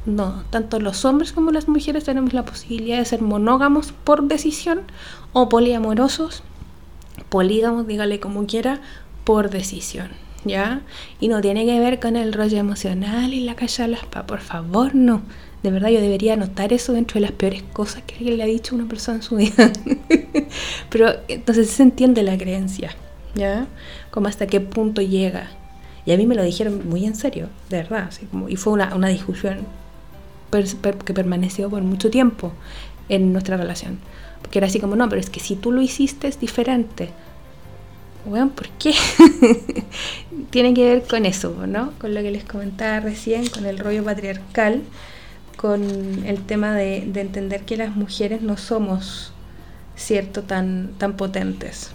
no. 0.07 0.43
Tanto 0.49 0.79
los 0.79 1.05
hombres 1.05 1.31
como 1.31 1.51
las 1.51 1.67
mujeres 1.67 2.05
tenemos 2.05 2.33
la 2.33 2.45
posibilidad 2.45 2.97
de 2.97 3.05
ser 3.05 3.21
monógamos 3.21 3.91
por 3.91 4.23
decisión 4.23 4.81
o 5.33 5.49
poliamorosos 5.49 6.41
polígamos, 7.29 7.87
dígale 7.87 8.19
como 8.19 8.45
quiera, 8.45 8.81
por 9.23 9.49
decisión, 9.49 10.09
¿ya? 10.45 10.81
Y 11.19 11.27
no 11.27 11.41
tiene 11.41 11.65
que 11.65 11.79
ver 11.79 11.99
con 11.99 12.15
el 12.15 12.33
rollo 12.33 12.57
emocional 12.57 13.33
y 13.33 13.41
la 13.41 13.55
pa 14.09 14.25
por 14.25 14.39
favor, 14.39 14.95
no. 14.95 15.21
De 15.63 15.71
verdad 15.71 15.89
yo 15.89 15.99
debería 15.99 16.33
anotar 16.33 16.71
eso 16.71 16.93
dentro 16.93 17.15
de 17.15 17.21
las 17.21 17.31
peores 17.31 17.63
cosas 17.73 18.03
que 18.03 18.15
alguien 18.15 18.37
le 18.37 18.43
ha 18.43 18.47
dicho 18.47 18.75
a 18.75 18.77
una 18.77 18.87
persona 18.87 19.17
en 19.17 19.23
su 19.23 19.35
vida. 19.35 19.71
Pero 20.89 21.13
entonces 21.27 21.69
se 21.69 21.83
entiende 21.83 22.23
la 22.23 22.37
creencia, 22.37 22.91
¿ya? 23.35 23.67
Como 24.11 24.27
hasta 24.27 24.47
qué 24.47 24.61
punto 24.61 25.01
llega. 25.01 25.49
Y 26.05 26.13
a 26.13 26.17
mí 26.17 26.25
me 26.25 26.35
lo 26.35 26.43
dijeron 26.43 26.87
muy 26.87 27.05
en 27.05 27.15
serio, 27.15 27.49
de 27.69 27.77
verdad. 27.77 28.05
Así 28.07 28.27
como, 28.27 28.47
y 28.47 28.55
fue 28.55 28.71
una, 28.71 28.95
una 28.95 29.09
discusión 29.09 29.57
que 30.49 31.13
permaneció 31.13 31.69
por 31.69 31.81
mucho 31.83 32.09
tiempo 32.09 32.53
en 33.09 33.33
nuestra 33.33 33.57
relación. 33.57 33.99
Porque 34.41 34.59
era 34.59 34.67
así 34.67 34.79
como, 34.79 34.95
no, 34.95 35.09
pero 35.09 35.19
es 35.19 35.29
que 35.29 35.39
si 35.39 35.55
tú 35.55 35.71
lo 35.71 35.81
hiciste 35.81 36.27
es 36.27 36.39
diferente. 36.39 37.09
Bueno, 38.25 38.49
¿por 38.49 38.67
qué? 38.69 38.93
Tiene 40.49 40.73
que 40.73 40.83
ver 40.83 41.03
con 41.07 41.25
eso, 41.25 41.65
¿no? 41.65 41.93
Con 41.99 42.13
lo 42.13 42.21
que 42.21 42.31
les 42.31 42.43
comentaba 42.43 42.99
recién, 42.99 43.47
con 43.47 43.65
el 43.65 43.79
rollo 43.79 44.03
patriarcal, 44.03 44.81
con 45.55 46.25
el 46.25 46.41
tema 46.45 46.75
de, 46.75 47.05
de 47.07 47.21
entender 47.21 47.63
que 47.63 47.77
las 47.77 47.95
mujeres 47.95 48.41
no 48.41 48.57
somos, 48.57 49.31
¿cierto?, 49.95 50.43
tan, 50.43 50.91
tan 50.97 51.15
potentes. 51.15 51.91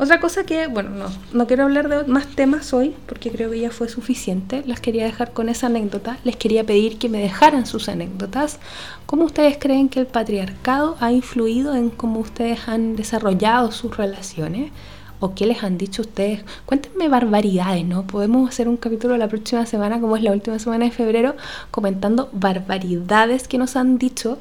Otra 0.00 0.20
cosa 0.20 0.44
que, 0.44 0.68
bueno, 0.68 0.90
no, 0.90 1.06
no 1.32 1.46
quiero 1.48 1.64
hablar 1.64 1.88
de 1.88 2.04
más 2.04 2.28
temas 2.28 2.72
hoy 2.72 2.94
porque 3.06 3.32
creo 3.32 3.50
que 3.50 3.58
ya 3.58 3.72
fue 3.72 3.88
suficiente. 3.88 4.62
Las 4.64 4.78
quería 4.80 5.04
dejar 5.04 5.32
con 5.32 5.48
esa 5.48 5.66
anécdota. 5.66 6.18
Les 6.22 6.36
quería 6.36 6.62
pedir 6.62 6.98
que 6.98 7.08
me 7.08 7.18
dejaran 7.18 7.66
sus 7.66 7.88
anécdotas. 7.88 8.60
¿Cómo 9.06 9.24
ustedes 9.24 9.58
creen 9.58 9.88
que 9.88 9.98
el 9.98 10.06
patriarcado 10.06 10.96
ha 11.00 11.10
influido 11.10 11.74
en 11.74 11.90
cómo 11.90 12.20
ustedes 12.20 12.68
han 12.68 12.94
desarrollado 12.94 13.72
sus 13.72 13.96
relaciones? 13.96 14.70
¿O 15.18 15.34
qué 15.34 15.46
les 15.46 15.64
han 15.64 15.78
dicho 15.78 16.02
ustedes? 16.02 16.44
Cuéntenme 16.64 17.08
barbaridades, 17.08 17.84
¿no? 17.84 18.06
Podemos 18.06 18.48
hacer 18.48 18.68
un 18.68 18.76
capítulo 18.76 19.16
la 19.16 19.26
próxima 19.26 19.66
semana, 19.66 20.00
como 20.00 20.16
es 20.16 20.22
la 20.22 20.30
última 20.30 20.60
semana 20.60 20.84
de 20.84 20.92
febrero, 20.92 21.34
comentando 21.72 22.28
barbaridades 22.32 23.48
que 23.48 23.58
nos 23.58 23.74
han 23.74 23.98
dicho 23.98 24.38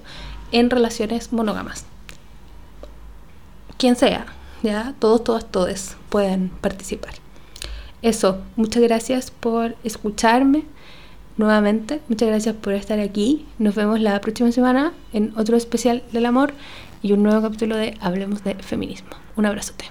en 0.51 0.69
relaciones 0.69 1.33
monógamas. 1.33 1.85
Quien 3.79 3.95
sea, 3.95 4.27
¿ya? 4.63 4.93
Todos, 4.99 5.23
todas, 5.23 5.45
todos 5.45 5.95
pueden 6.09 6.49
participar. 6.49 7.13
Eso, 8.01 8.41
muchas 8.55 8.83
gracias 8.83 9.31
por 9.31 9.75
escucharme 9.83 10.65
nuevamente, 11.37 12.01
muchas 12.09 12.27
gracias 12.27 12.55
por 12.55 12.73
estar 12.73 12.99
aquí. 12.99 13.45
Nos 13.59 13.75
vemos 13.75 13.99
la 13.99 14.19
próxima 14.21 14.51
semana 14.51 14.93
en 15.13 15.33
otro 15.37 15.57
especial 15.57 16.03
del 16.11 16.25
amor 16.25 16.53
y 17.01 17.13
un 17.13 17.23
nuevo 17.23 17.41
capítulo 17.41 17.75
de 17.77 17.95
Hablemos 18.01 18.43
de 18.43 18.55
Feminismo. 18.55 19.09
Un 19.35 19.45
abrazote. 19.45 19.87